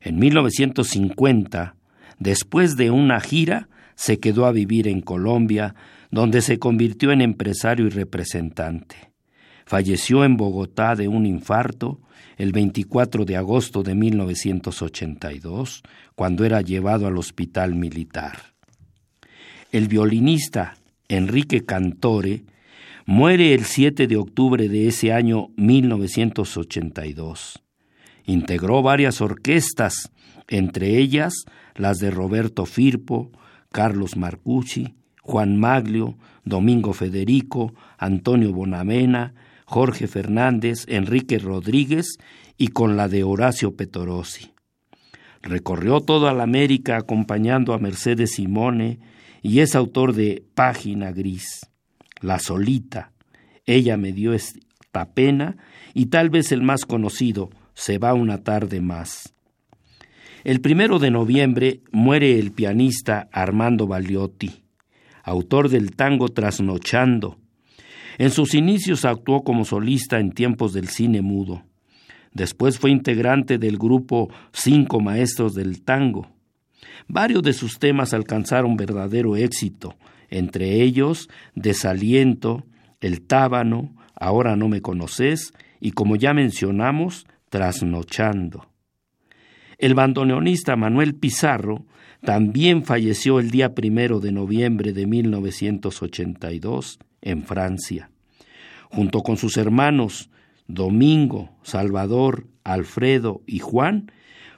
En 0.00 0.18
1950, 0.18 1.74
después 2.18 2.78
de 2.78 2.90
una 2.90 3.20
gira, 3.20 3.68
se 3.96 4.20
quedó 4.20 4.46
a 4.46 4.52
vivir 4.52 4.88
en 4.88 5.02
Colombia, 5.02 5.74
donde 6.10 6.40
se 6.40 6.58
convirtió 6.58 7.12
en 7.12 7.20
empresario 7.20 7.86
y 7.86 7.90
representante. 7.90 9.12
Falleció 9.66 10.24
en 10.24 10.38
Bogotá 10.38 10.94
de 10.94 11.06
un 11.06 11.26
infarto 11.26 12.00
el 12.36 12.52
24 12.52 13.24
de 13.24 13.36
agosto 13.36 13.82
de 13.82 13.94
1982, 13.94 15.82
cuando 16.14 16.44
era 16.44 16.60
llevado 16.60 17.06
al 17.06 17.16
hospital 17.18 17.74
militar. 17.74 18.54
El 19.72 19.88
violinista 19.88 20.76
Enrique 21.08 21.64
Cantore 21.64 22.44
muere 23.06 23.54
el 23.54 23.64
7 23.64 24.06
de 24.06 24.16
octubre 24.16 24.68
de 24.68 24.88
ese 24.88 25.12
año 25.12 25.48
1982. 25.56 27.62
Integró 28.24 28.82
varias 28.82 29.20
orquestas, 29.20 30.10
entre 30.48 30.98
ellas 30.98 31.44
las 31.74 31.98
de 31.98 32.10
Roberto 32.10 32.66
Firpo, 32.66 33.30
Carlos 33.72 34.16
Marcucci, 34.16 34.94
Juan 35.22 35.58
Maglio, 35.58 36.18
Domingo 36.44 36.92
Federico, 36.92 37.74
Antonio 37.96 38.52
Bonamena, 38.52 39.34
Jorge 39.68 40.08
Fernández, 40.08 40.86
Enrique 40.88 41.38
Rodríguez 41.38 42.16
y 42.56 42.68
con 42.68 42.96
la 42.96 43.06
de 43.06 43.22
Horacio 43.22 43.76
Petorosi. 43.76 44.52
Recorrió 45.42 46.00
toda 46.00 46.32
la 46.32 46.44
América 46.44 46.96
acompañando 46.96 47.74
a 47.74 47.78
Mercedes 47.78 48.32
Simone 48.32 48.98
y 49.42 49.60
es 49.60 49.74
autor 49.74 50.14
de 50.14 50.42
Página 50.54 51.12
Gris, 51.12 51.66
La 52.22 52.38
Solita, 52.38 53.12
Ella 53.66 53.98
me 53.98 54.12
dio 54.12 54.32
esta 54.32 55.12
pena 55.12 55.58
y 55.92 56.06
tal 56.06 56.30
vez 56.30 56.50
el 56.50 56.62
más 56.62 56.86
conocido, 56.86 57.50
Se 57.74 57.98
va 57.98 58.14
una 58.14 58.42
tarde 58.42 58.80
más. 58.80 59.34
El 60.44 60.62
primero 60.62 60.98
de 60.98 61.10
noviembre 61.10 61.82
muere 61.92 62.38
el 62.38 62.52
pianista 62.52 63.28
Armando 63.32 63.86
Baliotti, 63.86 64.64
autor 65.22 65.68
del 65.68 65.94
tango 65.94 66.30
Trasnochando, 66.30 67.36
en 68.18 68.30
sus 68.30 68.54
inicios 68.54 69.04
actuó 69.04 69.42
como 69.42 69.64
solista 69.64 70.18
en 70.18 70.32
tiempos 70.32 70.72
del 70.72 70.88
cine 70.88 71.22
mudo. 71.22 71.62
Después 72.32 72.78
fue 72.78 72.90
integrante 72.90 73.58
del 73.58 73.78
grupo 73.78 74.28
Cinco 74.52 75.00
Maestros 75.00 75.54
del 75.54 75.82
Tango. 75.82 76.28
Varios 77.06 77.42
de 77.42 77.52
sus 77.52 77.78
temas 77.78 78.12
alcanzaron 78.12 78.76
verdadero 78.76 79.36
éxito, 79.36 79.94
entre 80.28 80.82
ellos 80.82 81.30
Desaliento, 81.54 82.66
El 83.00 83.22
Tábano, 83.22 83.94
Ahora 84.20 84.56
no 84.56 84.68
me 84.68 84.82
conoces 84.82 85.54
y, 85.80 85.92
como 85.92 86.16
ya 86.16 86.34
mencionamos, 86.34 87.26
Trasnochando. 87.50 88.68
El 89.78 89.94
bandoneonista 89.94 90.76
Manuel 90.76 91.14
Pizarro 91.14 91.86
también 92.22 92.84
falleció 92.84 93.38
el 93.38 93.50
día 93.50 93.74
primero 93.74 94.18
de 94.18 94.32
noviembre 94.32 94.92
de 94.92 95.06
1982 95.06 96.98
en 97.22 97.44
Francia. 97.44 98.10
Junto 98.90 99.22
con 99.22 99.36
sus 99.36 99.56
hermanos 99.56 100.30
Domingo, 100.66 101.50
Salvador, 101.62 102.46
Alfredo 102.64 103.42
y 103.46 103.58
Juan, 103.58 104.12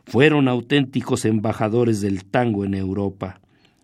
fueron 0.05 0.49
auténticos 0.49 1.25
embajadores 1.25 2.01
del 2.01 2.25
tango 2.25 2.65
en 2.65 2.75
Europa, 2.75 3.41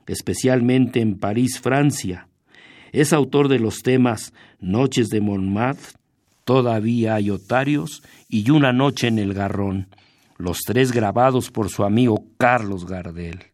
especialmente 0.06 1.00
en 1.00 1.18
París, 1.18 1.60
Francia. 1.60 2.28
Es 2.92 3.12
autor 3.12 3.48
de 3.48 3.60
los 3.60 3.82
temas 3.82 4.32
Noches 4.60 5.08
de 5.08 5.20
Montmartre, 5.20 5.98
Todavía 6.46 7.16
hay 7.16 7.30
otarios 7.30 8.04
y 8.28 8.50
Una 8.50 8.72
noche 8.72 9.08
en 9.08 9.18
el 9.18 9.34
garrón, 9.34 9.88
los 10.38 10.58
tres 10.64 10.92
grabados 10.92 11.50
por 11.50 11.70
su 11.70 11.82
amigo 11.82 12.24
Carlos 12.38 12.86
Gardel. 12.86 13.46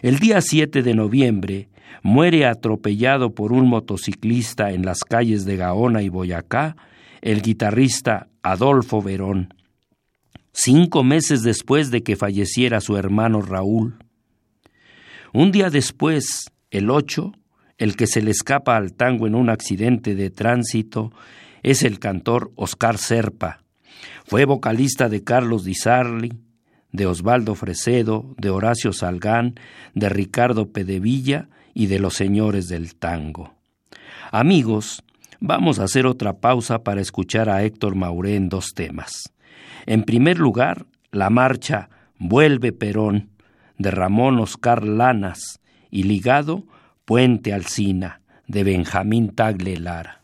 El 0.00 0.20
día 0.20 0.40
7 0.40 0.84
de 0.84 0.94
noviembre 0.94 1.68
muere 2.02 2.46
atropellado 2.46 3.34
por 3.34 3.52
un 3.52 3.68
motociclista 3.68 4.70
en 4.72 4.84
las 4.84 5.00
calles 5.00 5.44
de 5.44 5.56
Gaona 5.56 6.02
y 6.02 6.08
Boyacá 6.08 6.76
el 7.22 7.42
guitarrista 7.42 8.28
Adolfo 8.42 9.02
Verón, 9.02 9.54
cinco 10.52 11.04
meses 11.04 11.42
después 11.42 11.90
de 11.90 12.02
que 12.02 12.16
falleciera 12.16 12.80
su 12.80 12.96
hermano 12.96 13.42
Raúl. 13.42 13.98
Un 15.32 15.52
día 15.52 15.70
después, 15.70 16.50
el 16.70 16.90
8, 16.90 17.32
el 17.78 17.96
que 17.96 18.06
se 18.06 18.22
le 18.22 18.30
escapa 18.30 18.76
al 18.76 18.94
tango 18.94 19.26
en 19.26 19.34
un 19.34 19.50
accidente 19.50 20.14
de 20.14 20.30
tránsito 20.30 21.12
es 21.62 21.82
el 21.82 21.98
cantor 21.98 22.52
Oscar 22.56 22.98
Serpa. 22.98 23.62
Fue 24.24 24.44
vocalista 24.44 25.08
de 25.08 25.22
Carlos 25.22 25.64
Di 25.64 25.74
Sarli, 25.74 26.32
de 26.92 27.06
Osvaldo 27.06 27.54
Fresedo, 27.54 28.34
de 28.38 28.50
Horacio 28.50 28.92
Salgán, 28.92 29.54
de 29.94 30.08
Ricardo 30.08 30.72
Pedevilla 30.72 31.48
y 31.74 31.86
de 31.86 31.98
los 31.98 32.14
señores 32.14 32.68
del 32.68 32.94
tango. 32.94 33.54
Amigos, 34.30 35.02
vamos 35.40 35.78
a 35.78 35.84
hacer 35.84 36.06
otra 36.06 36.38
pausa 36.38 36.82
para 36.82 37.00
escuchar 37.00 37.48
a 37.48 37.62
Héctor 37.62 37.94
Mauré 37.94 38.36
en 38.36 38.48
dos 38.48 38.74
temas. 38.74 39.32
En 39.86 40.04
primer 40.04 40.38
lugar, 40.38 40.86
la 41.10 41.30
marcha 41.30 41.88
Vuelve 42.18 42.72
Perón 42.72 43.30
de 43.78 43.90
Ramón 43.90 44.38
Oscar 44.38 44.84
Lanas 44.84 45.60
y 45.90 46.02
ligado 46.02 46.64
Puente 47.04 47.52
Alcina 47.52 48.20
de 48.46 48.62
Benjamín 48.62 49.30
Tagle 49.30 49.78
Lara. 49.78 50.19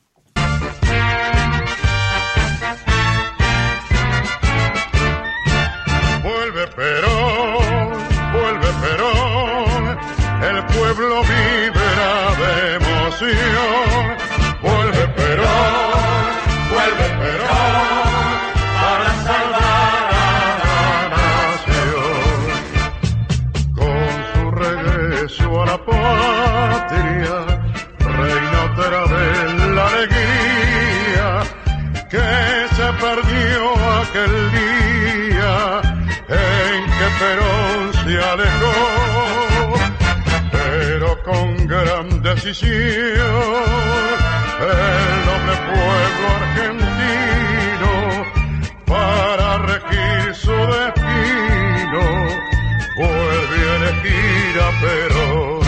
Se 38.07 38.23
alejó, 38.23 39.75
pero 40.53 41.23
con 41.25 41.67
gran 41.67 42.23
decisión 42.23 42.85
el 44.61 45.17
noble 45.27 45.55
pueblo 45.67 46.27
argentino 46.41 47.93
para 48.87 49.59
regir 49.59 50.35
su 50.37 50.53
destino 50.53 52.05
vuelve 52.97 53.59
a 53.71 53.77
elegir 53.77 54.55
a 54.61 54.71
Perón. 54.83 55.61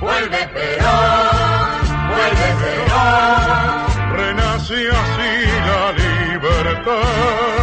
Vuelve 0.00 0.42
Perón, 0.54 1.80
vuelve 2.08 2.48
Perón, 2.62 4.36
nace 4.36 4.88
así 4.88 5.32
la 5.66 5.82
libertad. 5.92 7.57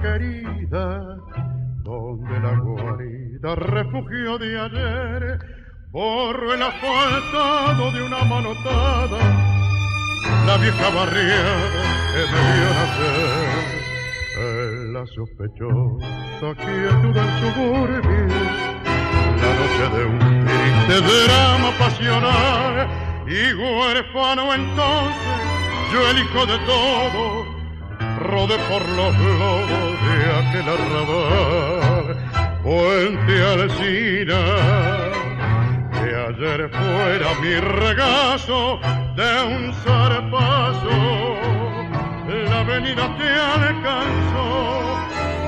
Querida, 0.00 1.16
donde 1.82 2.40
la 2.40 2.54
guarida, 2.58 3.54
refugio 3.54 4.38
de 4.38 4.60
ayer, 4.60 5.38
borro 5.90 6.54
el 6.54 6.62
asfaltado 6.62 7.92
de 7.92 8.02
una 8.02 8.24
manotada, 8.24 9.18
la 10.46 10.56
vieja 10.58 10.90
barriada 10.94 11.82
que 12.12 12.22
vio 12.30 12.68
nacer. 12.78 13.80
La 14.92 15.04
sospechosa 15.06 16.54
quietud 16.56 17.14
del 17.14 17.30
suburbio, 17.40 18.26
la 19.42 19.50
noche 19.58 19.86
de 19.96 20.04
un 20.06 20.18
triste 20.46 20.96
drama 21.00 21.70
pasional, 21.78 22.88
y 23.26 23.52
huérfano 23.54 24.54
entonces 24.54 25.50
yo 25.92 26.10
el 26.10 26.18
hijo 26.18 26.46
de 26.46 26.58
todo, 26.66 27.39
rodé 28.20 28.58
por 28.68 28.86
los 28.88 29.18
lobos 29.18 29.98
de 30.06 30.16
aquel 30.40 30.68
arrabal, 30.68 32.06
puente 32.62 33.34
alcina, 33.42 34.40
que 35.92 36.08
ayer 36.28 36.60
fuera 36.70 37.28
mi 37.40 37.54
regazo 37.54 38.78
de 39.16 39.30
un 39.54 39.72
zarpazo, 39.72 40.98
la 42.28 42.60
avenida 42.60 43.16
te 43.16 43.28
alcanzó, 43.28 44.48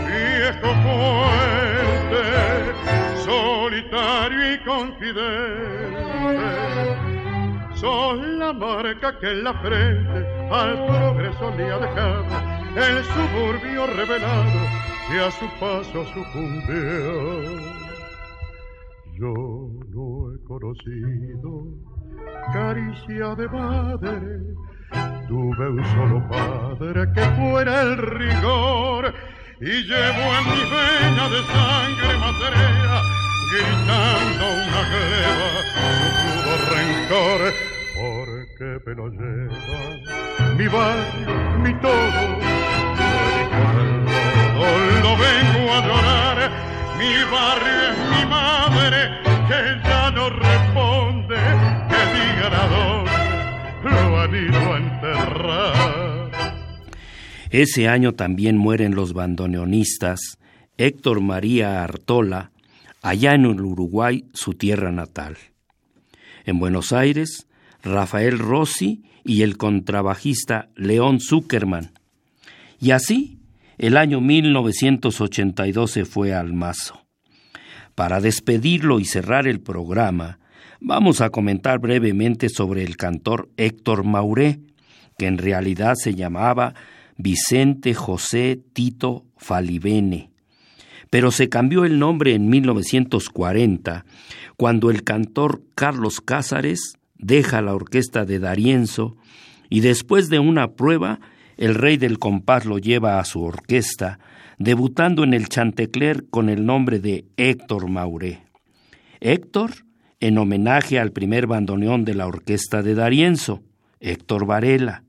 viejo 0.06 0.70
puente, 0.82 2.24
solitario 3.22 4.54
y 4.54 4.58
confidente. 4.64 6.02
Son 7.74 8.38
la 8.38 8.52
marca 8.52 9.18
que 9.18 9.26
en 9.26 9.44
la 9.44 9.54
frente 9.54 10.26
al 10.52 10.86
progreso 10.86 11.52
le 11.56 11.64
ha 11.72 11.78
dejado 11.78 12.51
el 12.76 13.04
suburbio 13.04 13.86
revelado 13.86 14.60
que 15.08 15.20
a 15.20 15.30
su 15.30 15.46
paso 15.60 16.04
sucumbió. 16.14 17.60
Yo 19.14 19.34
no 19.90 20.32
he 20.32 20.44
conocido 20.44 21.66
caricia 22.52 23.34
de 23.34 23.48
madre, 23.48 24.20
tuve 25.28 25.68
un 25.68 25.84
solo 25.84 26.28
padre 26.28 27.12
que 27.14 27.22
fuera 27.36 27.82
el 27.82 27.96
rigor 27.96 29.14
y 29.60 29.82
llevo 29.84 30.24
en 30.38 30.44
mi 30.50 30.62
vena 30.70 31.28
de 31.28 31.42
sangre 31.44 32.18
materia 32.18 32.94
gritando 33.52 34.44
una 34.66 34.82
gleba 34.90 35.50
su 35.72 35.88
crudo 36.18 36.54
rencor 36.74 37.40
porque 37.94 38.68
me 38.86 38.94
lo 38.94 39.08
lleva 39.08 40.41
mi 40.56 40.66
barrio, 40.68 41.58
mi 41.62 41.72
todo. 41.80 42.12
Todo 44.54 45.00
lo 45.02 45.16
vengo 45.16 45.72
a 45.72 45.86
llorar, 45.86 46.38
mi 46.98 47.12
barrio 47.30 47.78
es 47.90 47.96
mi 48.12 48.22
madre, 48.28 48.98
que 49.48 49.88
ya 49.88 50.10
no 50.10 50.30
responde, 50.30 51.36
que 51.88 52.00
diga 52.16 52.46
a 52.62 52.68
dónde 52.68 53.90
lo 53.90 54.20
han 54.20 54.34
ido 54.34 54.72
a 54.72 54.78
enterrar. 54.78 56.30
Ese 57.50 57.88
año 57.88 58.12
también 58.12 58.56
mueren 58.56 58.94
los 58.94 59.12
bandoneonistas 59.12 60.38
Héctor 60.78 61.20
María 61.20 61.82
Artola, 61.84 62.50
allá 63.02 63.34
en 63.34 63.44
el 63.44 63.60
Uruguay, 63.60 64.24
su 64.32 64.54
tierra 64.54 64.90
natal. 64.90 65.36
En 66.44 66.58
Buenos 66.58 66.92
Aires, 66.92 67.46
Rafael 67.82 68.38
Rossi 68.38 69.02
y 69.24 69.42
el 69.42 69.56
contrabajista 69.56 70.68
León 70.76 71.20
Zuckerman. 71.20 71.92
Y 72.80 72.90
así, 72.90 73.38
el 73.78 73.96
año 73.96 74.20
1982 74.20 75.90
se 75.90 76.04
fue 76.04 76.34
al 76.34 76.52
mazo. 76.52 77.06
Para 77.94 78.20
despedirlo 78.20 79.00
y 79.00 79.04
cerrar 79.04 79.46
el 79.46 79.60
programa, 79.60 80.38
vamos 80.80 81.20
a 81.20 81.30
comentar 81.30 81.78
brevemente 81.78 82.48
sobre 82.48 82.84
el 82.84 82.96
cantor 82.96 83.50
Héctor 83.56 84.04
Mauré, 84.04 84.60
que 85.18 85.26
en 85.26 85.38
realidad 85.38 85.94
se 85.94 86.14
llamaba 86.14 86.74
Vicente 87.16 87.94
José 87.94 88.60
Tito 88.72 89.26
Falibene, 89.36 90.30
pero 91.10 91.30
se 91.30 91.48
cambió 91.48 91.84
el 91.84 91.98
nombre 91.98 92.34
en 92.34 92.48
1940, 92.48 94.04
cuando 94.56 94.90
el 94.90 95.04
cantor 95.04 95.62
Carlos 95.74 96.20
Cázares 96.20 96.94
deja 97.22 97.62
la 97.62 97.74
orquesta 97.74 98.26
de 98.26 98.38
Darienzo 98.38 99.16
y 99.70 99.80
después 99.80 100.28
de 100.28 100.38
una 100.38 100.72
prueba, 100.72 101.20
el 101.56 101.74
rey 101.74 101.96
del 101.96 102.18
compás 102.18 102.66
lo 102.66 102.76
lleva 102.76 103.18
a 103.18 103.24
su 103.24 103.42
orquesta, 103.42 104.18
debutando 104.58 105.24
en 105.24 105.32
el 105.32 105.48
Chantecler 105.48 106.26
con 106.28 106.50
el 106.50 106.66
nombre 106.66 106.98
de 106.98 107.24
Héctor 107.38 107.88
Mauré. 107.88 108.42
Héctor, 109.20 109.70
en 110.20 110.36
homenaje 110.36 110.98
al 110.98 111.12
primer 111.12 111.46
bandoneón 111.46 112.04
de 112.04 112.14
la 112.14 112.26
orquesta 112.26 112.82
de 112.82 112.94
Darienzo, 112.94 113.62
Héctor 114.00 114.44
Varela, 114.44 115.04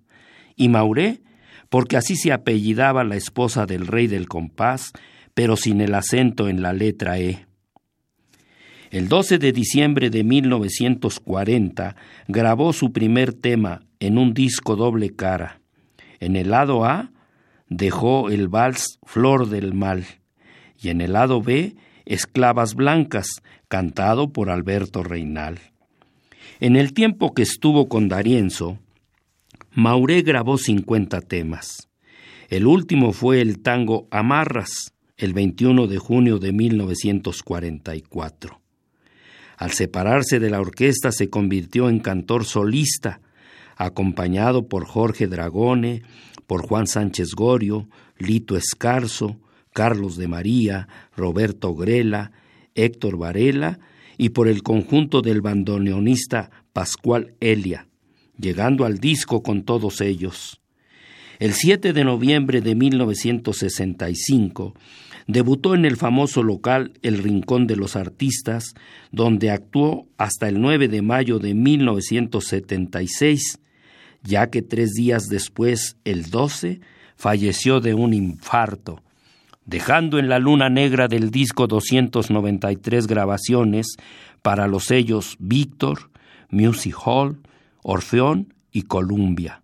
y 0.56 0.70
Mauré, 0.70 1.22
porque 1.70 1.98
así 1.98 2.16
se 2.16 2.32
apellidaba 2.32 3.04
la 3.04 3.16
esposa 3.16 3.66
del 3.66 3.88
rey 3.88 4.08
del 4.08 4.28
compás, 4.28 4.92
pero 5.34 5.56
sin 5.56 5.82
el 5.82 5.96
acento 5.96 6.48
en 6.48 6.62
la 6.62 6.74
letra 6.74 7.20
E. 7.20 7.48
El 8.94 9.10
12 9.10 9.40
de 9.40 9.52
diciembre 9.52 10.10
de 10.12 10.24
1940 10.24 11.96
grabó 12.28 12.72
su 12.74 12.94
primer 12.94 13.34
tema 13.34 13.82
en 14.00 14.20
un 14.20 14.36
disco 14.36 14.76
doble 14.76 15.16
cara. 15.16 15.62
En 16.20 16.36
el 16.36 16.52
lado 16.52 16.86
A 16.86 17.12
dejó 17.70 18.30
el 18.30 18.50
vals 18.50 19.00
Flor 19.02 19.50
del 19.50 19.74
Mal 19.74 20.06
y 20.80 20.90
en 20.90 21.02
el 21.02 21.14
lado 21.14 21.42
B 21.42 21.76
Esclavas 22.06 22.76
Blancas, 22.76 23.42
cantado 23.68 24.32
por 24.32 24.52
Alberto 24.52 25.02
Reinal. 25.02 25.58
En 26.60 26.76
el 26.76 26.94
tiempo 26.94 27.34
que 27.34 27.42
estuvo 27.42 27.90
con 27.90 28.10
Darienzo, 28.10 28.78
Mauré 29.72 30.22
grabó 30.22 30.60
50 30.60 31.20
temas. 31.22 31.90
El 32.48 32.68
último 32.68 33.12
fue 33.12 33.42
el 33.42 33.64
tango 33.64 34.08
Amarras, 34.12 34.94
el 35.18 35.34
21 35.34 35.88
de 35.88 35.98
junio 35.98 36.38
de 36.38 36.54
1944. 36.54 38.63
Al 39.58 39.72
separarse 39.72 40.40
de 40.40 40.50
la 40.50 40.60
orquesta 40.60 41.12
se 41.12 41.30
convirtió 41.30 41.90
en 41.90 42.00
cantor 42.00 42.46
solista, 42.46 43.22
acompañado 43.76 44.68
por 44.68 44.86
Jorge 44.86 45.28
Dragone, 45.28 46.04
por 46.48 46.68
Juan 46.68 46.88
Sánchez 46.88 47.34
Gorio, 47.36 47.88
Lito 48.18 48.58
Escarzo, 48.58 49.38
Carlos 49.72 50.18
de 50.18 50.28
María, 50.28 50.88
Roberto 51.16 51.76
Grela, 51.76 52.32
Héctor 52.76 53.18
Varela 53.18 53.80
y 54.18 54.30
por 54.30 54.48
el 54.48 54.64
conjunto 54.64 55.22
del 55.22 55.42
bandoneonista 55.42 56.52
Pascual 56.72 57.36
Elia, 57.40 57.88
llegando 58.38 58.86
al 58.86 59.00
disco 59.00 59.44
con 59.44 59.64
todos 59.64 60.02
ellos. 60.02 60.60
El 61.40 61.54
7 61.54 61.94
de 61.94 62.04
noviembre 62.04 62.62
de 62.62 62.76
1965 62.76 64.76
Debutó 65.28 65.76
en 65.76 65.86
el 65.86 65.98
famoso 65.98 66.44
local 66.44 66.94
El 67.02 67.18
Rincón 67.20 67.68
de 67.68 67.76
los 67.76 67.96
Artistas, 67.96 68.74
donde 69.12 69.52
actuó 69.52 70.08
hasta 70.18 70.50
el 70.50 70.60
9 70.60 70.90
de 70.90 71.02
mayo 71.02 71.40
de 71.40 71.54
1976, 71.54 73.60
ya 74.22 74.50
que 74.50 74.62
tres 74.62 74.92
días 74.94 75.28
después, 75.28 75.98
el 76.04 76.30
12, 76.30 76.82
falleció 77.16 77.80
de 77.80 77.94
un 77.94 78.14
infarto, 78.14 79.02
dejando 79.66 80.20
en 80.20 80.28
la 80.28 80.40
luna 80.40 80.70
negra 80.70 81.08
del 81.08 81.32
disco 81.32 81.68
293 81.68 83.08
grabaciones 83.08 83.96
para 84.42 84.68
los 84.68 84.86
sellos 84.86 85.38
Víctor, 85.40 86.12
Music 86.50 86.96
Hall, 87.06 87.40
Orfeón 87.82 88.54
y 88.72 88.84
Columbia. 88.84 89.64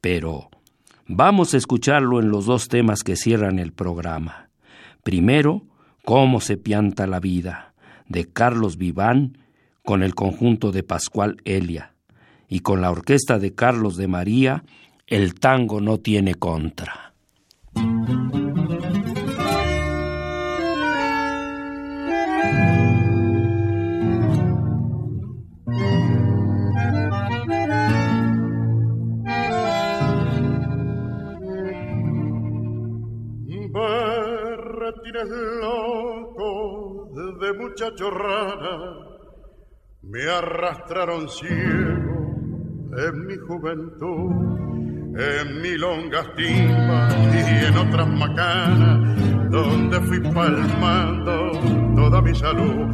Pero 0.00 0.50
vamos 1.06 1.54
a 1.54 1.56
escucharlo 1.56 2.20
en 2.20 2.30
los 2.30 2.46
dos 2.46 2.68
temas 2.68 3.02
que 3.02 3.16
cierran 3.16 3.58
el 3.58 3.72
programa. 3.72 4.45
Primero, 5.06 5.62
Cómo 6.04 6.40
se 6.40 6.56
pianta 6.56 7.06
la 7.06 7.20
vida, 7.20 7.74
de 8.08 8.24
Carlos 8.24 8.76
Viván, 8.76 9.38
con 9.84 10.02
el 10.02 10.16
conjunto 10.16 10.72
de 10.72 10.82
Pascual 10.82 11.36
Elia, 11.44 11.94
y 12.48 12.58
con 12.58 12.80
la 12.80 12.90
orquesta 12.90 13.38
de 13.38 13.54
Carlos 13.54 13.96
de 13.96 14.08
María, 14.08 14.64
El 15.06 15.34
tango 15.34 15.80
no 15.80 15.98
tiene 15.98 16.34
contra. 16.34 17.05
Tienes 35.16 35.28
loco 35.60 37.10
de 37.40 37.52
muchacho 37.54 38.10
rara, 38.10 38.78
me 40.02 40.22
arrastraron 40.28 41.28
ciego 41.28 42.34
en 42.98 43.26
mi 43.26 43.36
juventud, 43.36 44.32
en 45.18 45.62
mi 45.62 45.76
longas 45.76 46.34
timbas 46.34 47.14
y 47.34 47.64
en 47.66 47.76
otras 47.78 48.08
macanas, 48.08 49.50
donde 49.50 50.00
fui 50.02 50.20
palmando 50.20 51.52
toda 51.94 52.20
mi 52.20 52.34
salud, 52.34 52.86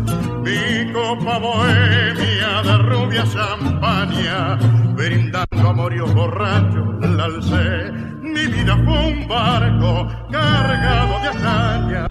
mi 0.42 0.92
copa 0.92 1.38
bohemia 1.38 2.62
de 2.62 2.78
rubia 2.88 3.24
champaña, 3.24 4.58
brindando 4.94 5.68
amorios 5.68 6.14
borrachos, 6.14 7.00
la 7.00 7.24
alcé 7.24 8.11
mi 8.32 8.46
vida 8.46 8.76
fue 8.84 9.12
un 9.12 9.28
barco 9.28 10.08
cargado 10.30 11.20
de 11.20 11.28
hazaña 11.28 12.06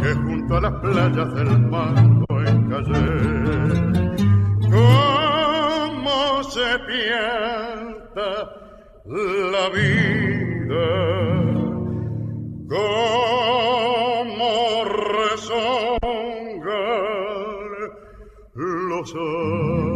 que 0.00 0.14
junto 0.14 0.56
a 0.56 0.60
las 0.60 0.72
playas 0.74 1.34
del 1.34 1.58
mando 1.68 2.26
encallé. 2.46 3.06
¿Cómo 4.70 6.42
se 6.44 6.78
piensa 6.86 8.28
la 9.04 9.68
vida? 9.70 10.86
¿Cómo 12.68 14.50
rezongan 15.24 15.76
los 18.64 19.14
años? 19.14 19.95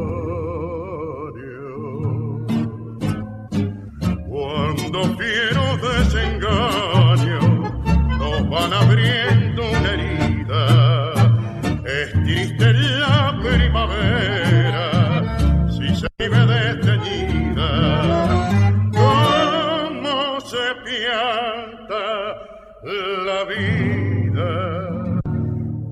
La 22.83 23.45
vida 23.45 24.51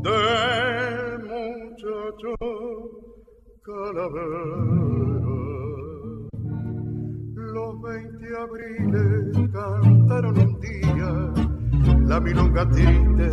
de 0.05 0.20
muchacho 1.28 2.34
calavera. 3.62 4.45
Los 7.34 7.82
veinte 7.82 8.26
abriles 8.41 9.51
cantaron 9.53 10.39
un 10.39 10.61
día 10.61 11.11
la 12.07 12.20
milonga 12.20 12.68
triste 12.70 13.30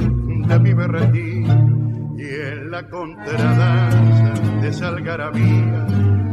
de 0.48 0.60
mi 0.60 0.74
berretín 0.74 1.85
y 2.18 2.24
en 2.24 2.72
la 2.72 2.88
contradanza 2.88 4.34
de 4.62 4.74
salgarabía 4.74 5.86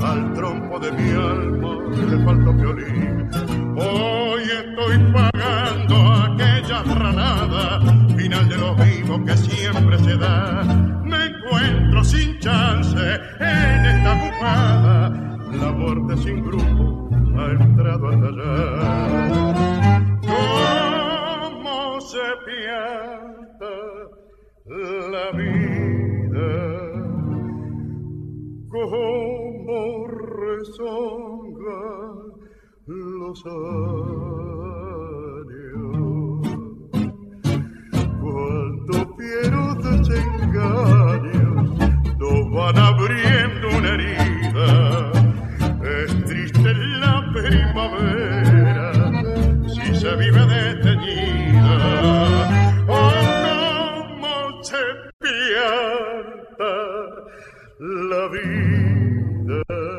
al 0.02 0.32
trompo 0.34 0.78
de 0.78 0.92
mi 0.92 1.10
alma 1.10 1.76
le 2.10 2.24
faltó 2.24 2.52
violín. 2.52 3.28
Hoy 3.76 4.42
estoy 4.42 4.98
pagando 5.12 6.12
aquella 6.12 6.82
ranada, 6.82 7.80
final 8.16 8.48
de 8.48 8.56
los 8.56 8.76
vivos 8.76 9.20
que 9.26 9.36
siempre 9.36 9.98
se 9.98 10.16
da. 10.16 10.62
Me 11.04 11.26
encuentro 11.26 12.04
sin 12.04 12.38
chance 12.38 12.98
en 13.40 13.86
esta 13.86 14.14
bufada, 14.14 15.10
la 15.52 15.72
muerte 15.72 16.16
sin 16.22 16.42
grupo 16.44 17.10
ha 17.36 17.50
entrado 17.50 18.08
hasta 18.08 18.26
allá 18.26 19.62
se 22.12 22.18
pianta 22.44 23.70
la 25.10 25.30
vida 25.32 25.61
como 28.90 30.06
rezonga 30.08 31.82
los 32.86 33.46
años. 33.46 33.62
Cuando 38.20 39.16
quiero 39.16 39.74
desengaños 39.76 41.64
nos 42.18 42.50
van 42.50 42.76
abriendo 42.76 43.68
una 43.78 43.94
herida. 43.94 45.12
Es 45.84 46.24
triste 46.24 46.74
la 46.74 47.14
primavera 47.32 48.51
la 57.82 58.28
vida 58.28 59.91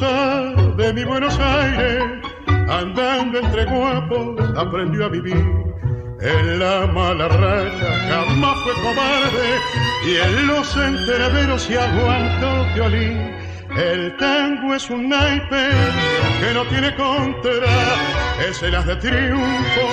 de 0.00 0.92
mi 0.94 1.04
Buenos 1.04 1.38
Aires, 1.38 2.02
andando 2.46 3.40
entre 3.40 3.66
guapos 3.66 4.40
aprendió 4.56 5.04
a 5.04 5.08
vivir. 5.08 5.44
En 6.20 6.58
la 6.58 6.86
mala 6.86 7.28
racha 7.28 7.98
jamás 8.08 8.56
fue 8.64 8.72
cobarde 8.74 9.58
y 10.06 10.16
en 10.16 10.46
los 10.46 10.76
entreveros 10.76 11.62
se 11.62 11.78
aguantó 11.78 12.64
violín. 12.74 13.36
El 13.76 14.16
tango 14.16 14.74
es 14.74 14.88
un 14.88 15.10
naipe 15.10 15.68
que 16.40 16.54
no 16.54 16.64
tiene 16.66 16.94
contra, 16.96 17.52
es 18.48 18.62
el 18.62 18.74
as 18.74 18.86
de 18.86 18.96
triunfo 18.96 19.86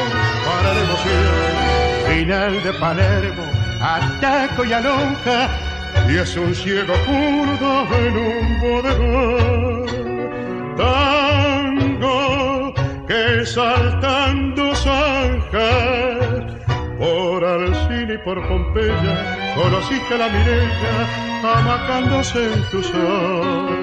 para 0.45 0.73
la 0.73 0.79
emoción. 0.79 2.07
Final 2.07 2.63
de 2.63 2.73
Palermo, 2.73 3.43
ataco 3.81 4.63
y 4.63 4.71
alonja, 4.71 5.49
y 6.09 6.17
es 6.17 6.35
un 6.35 6.55
ciego 6.55 6.93
curdo 7.05 7.87
en 7.95 8.17
un 8.17 8.59
bodegón. 8.61 9.85
Tango 10.75 12.17
que 13.07 13.45
saltando 13.45 14.75
zanjas 14.75 16.45
por 16.97 17.45
Alcina 17.45 18.13
y 18.13 18.17
por 18.19 18.47
Pompeya 18.47 19.37
conociste 19.55 20.15
a 20.15 20.17
la 20.17 20.29
Mireya 20.29 21.07
amacándose 21.43 22.53
en 22.53 22.63
tu 22.71 22.81
sol. 22.83 23.77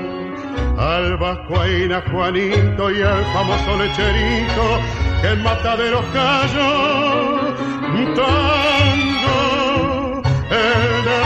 Al 0.79 1.17
Vascuaina 1.17 2.03
Juanito 2.11 2.91
y 2.91 3.03
al 3.03 3.25
famoso 3.33 3.77
lecherito 3.79 4.81
que 5.23 5.29
en 5.29 5.43
mataderos 5.43 6.05
cayó. 6.13 7.55
Tango, 8.15 9.43
el 10.51 11.05
de 11.05 11.26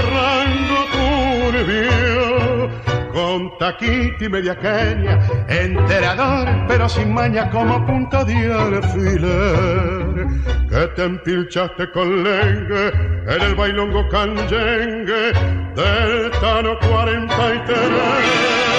con 3.12 3.58
taquito 3.58 4.24
y 4.24 4.28
media 4.28 4.58
caña, 4.58 5.18
enterador 5.48 6.48
pero 6.68 6.88
sin 6.88 7.12
maña 7.12 7.50
como 7.50 7.84
punta 7.86 8.24
de 8.24 8.52
alfiler. 8.52 10.26
Que 10.68 10.86
te 10.94 11.04
empilchaste 11.04 11.90
con 11.90 12.22
lengue 12.22 12.92
en 13.26 13.42
el 13.42 13.54
bailongo 13.54 14.08
canyengue 14.08 15.32
del 15.74 16.30
Tano 16.40 16.78
43. 16.78 18.69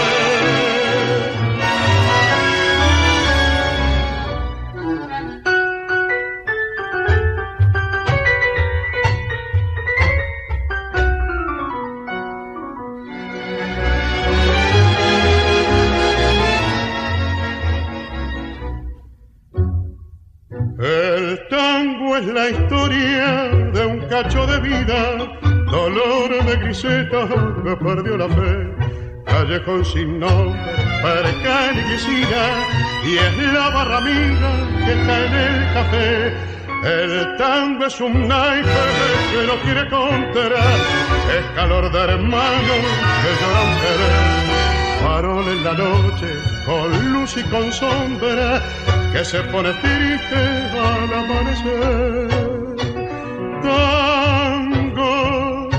Es 22.15 22.25
la 22.25 22.49
historia 22.49 23.49
de 23.73 23.85
un 23.85 23.99
cacho 24.07 24.45
de 24.45 24.59
vida, 24.59 25.17
dolor 25.71 26.43
de 26.45 26.55
griseta 26.57 27.27
que 27.63 27.75
perdió 27.75 28.17
la 28.17 28.27
fe, 28.27 29.23
callejón 29.25 29.85
sin 29.85 30.19
nombre, 30.19 30.59
perca 31.01 31.71
y 33.05 33.17
es 33.17 33.53
la 33.53 33.69
barra 33.69 33.97
amiga 33.97 34.51
que 34.85 34.91
está 34.91 35.25
en 35.25 35.33
el 35.33 35.73
café. 35.73 36.33
El 36.83 37.37
tango 37.37 37.85
es 37.85 38.01
un 38.01 38.27
naipe 38.27 38.69
que 39.31 39.47
no 39.47 39.55
quiere 39.61 39.89
contra, 39.89 40.63
es 41.37 41.45
calor 41.55 41.91
de 41.91 41.99
hermano 41.99 42.73
que 43.21 43.31
lloran 43.39 43.79
querer 43.79 44.50
farol 45.01 45.47
en 45.47 45.63
la 45.63 45.73
noche, 45.73 46.29
con 46.65 47.13
luz 47.13 47.37
y 47.37 47.43
con 47.43 47.71
sombra, 47.71 48.61
que 49.11 49.23
se 49.25 49.39
pone 49.51 49.71
triste 49.73 50.41
al 50.89 51.13
amanecer. 51.21 52.27
Tango 53.61 55.69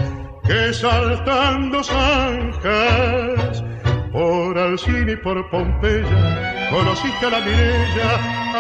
que 0.47 0.73
saltando 0.73 1.83
zanjas, 1.83 3.65
por 4.13 4.57
Alcina 4.59 5.13
y 5.13 5.17
por 5.17 5.51
Pompeya, 5.51 6.69
conociste 6.71 7.27
a 7.27 7.31
la 7.31 7.41
Mirella, 7.41 8.11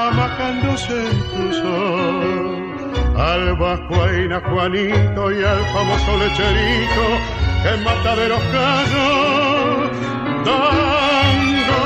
amacándose 0.08 0.96
en 1.10 1.18
tu 1.32 1.44
sol. 1.60 2.72
Al 3.16 3.54
Vascuaina 3.56 4.40
Juanito 4.40 5.30
y 5.30 5.44
al 5.44 5.62
famoso 5.74 6.16
lecherito, 6.18 7.04
que 7.62 7.68
en 7.74 7.84
mataderos 7.84 8.42
cayó 8.52 9.51
tango, 10.44 11.82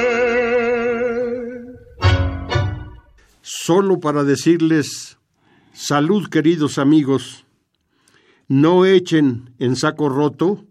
Solo 3.42 3.98
para 3.98 4.22
decirles, 4.22 5.18
salud 5.72 6.28
queridos 6.28 6.78
amigos, 6.78 7.44
no 8.46 8.86
echen 8.86 9.50
en 9.58 9.74
saco 9.74 10.08
roto 10.08 10.64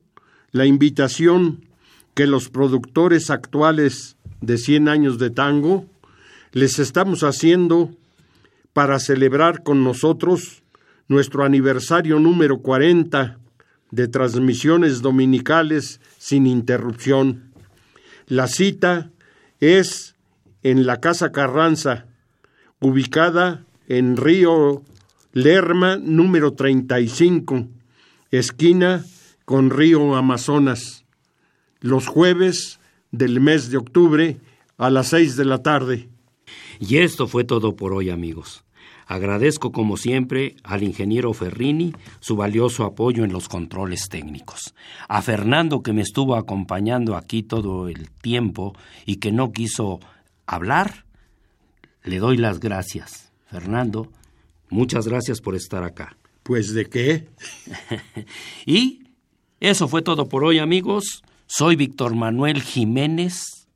la 0.51 0.65
invitación 0.65 1.65
que 2.13 2.28
los 2.28 2.47
productores 2.47 3.30
actuales 3.30 4.15
de 4.39 4.57
100 4.57 4.88
años 4.88 5.19
de 5.19 5.32
tango 5.32 5.86
les 6.53 6.80
estamos 6.80 7.24
haciendo 7.24 7.91
para 8.72 8.99
celebrar 8.99 9.63
con 9.63 9.84
nosotros 9.84 10.63
nuestro 11.09 11.43
aniversario 11.43 12.19
número 12.19 12.59
40 12.59 13.38
de 13.91 14.07
transmisiones 14.07 15.01
dominicales 15.01 15.99
sin 16.17 16.47
interrupción. 16.47 17.51
La 18.28 18.47
cita 18.47 19.11
es 19.59 20.15
en 20.63 20.86
la 20.86 21.01
Casa 21.01 21.34
Carranza, 21.34 22.05
ubicada 22.82 23.63
en 23.88 24.17
Río 24.17 24.82
Lerma 25.32 25.97
número 25.97 26.53
35, 26.53 27.67
esquina 28.32 29.05
con 29.45 29.69
Río 29.69 30.15
Amazonas, 30.15 31.05
los 31.79 32.07
jueves 32.07 32.79
del 33.11 33.39
mes 33.39 33.69
de 33.69 33.77
octubre 33.77 34.38
a 34.77 34.89
las 34.89 35.09
seis 35.09 35.38
de 35.38 35.45
la 35.45 35.61
tarde. 35.61 36.09
Y 36.79 36.97
esto 36.97 37.27
fue 37.27 37.43
todo 37.43 37.75
por 37.75 37.93
hoy, 37.93 38.09
amigos. 38.09 38.65
Agradezco 39.05 39.71
como 39.71 39.97
siempre 39.97 40.55
al 40.63 40.84
ingeniero 40.84 41.34
Ferrini 41.34 41.93
su 42.19 42.36
valioso 42.36 42.86
apoyo 42.86 43.23
en 43.23 43.32
los 43.32 43.47
controles 43.47 44.09
técnicos. 44.09 44.73
A 45.07 45.21
Fernando 45.21 45.84
que 45.84 45.93
me 45.93 46.01
estuvo 46.01 46.36
acompañando 46.36 47.15
aquí 47.15 47.43
todo 47.43 47.89
el 47.89 48.09
tiempo 48.09 48.73
y 49.05 49.17
que 49.17 49.32
no 49.32 49.51
quiso 49.51 49.99
hablar, 50.47 51.05
le 52.04 52.20
doy 52.20 52.38
las 52.38 52.60
gracias. 52.60 53.32
Fernando, 53.49 54.12
muchas 54.70 55.08
gracias 55.08 55.41
por 55.41 55.56
estar 55.56 55.84
acá. 55.84 56.16
Pues 56.43 56.74
de 56.74 56.86
qué? 56.86 57.30
y 58.66 59.04
eso 59.60 59.88
fue 59.88 60.02
todo 60.02 60.28
por 60.28 60.43
hoy, 60.43 60.60
amigos. 60.60 61.24
Soy 61.45 61.76
Víctor 61.76 62.16
Manuel 62.16 62.62
Jiménez, 62.62 63.68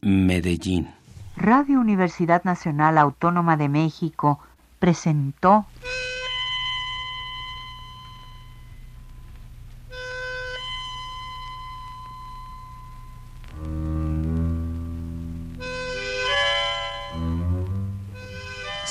Medellín. 0.00 0.88
Radio 1.36 1.80
Universidad 1.80 2.44
Nacional 2.44 2.98
Autónoma 2.98 3.56
de 3.56 3.68
México 3.68 4.40
presentó 4.78 5.66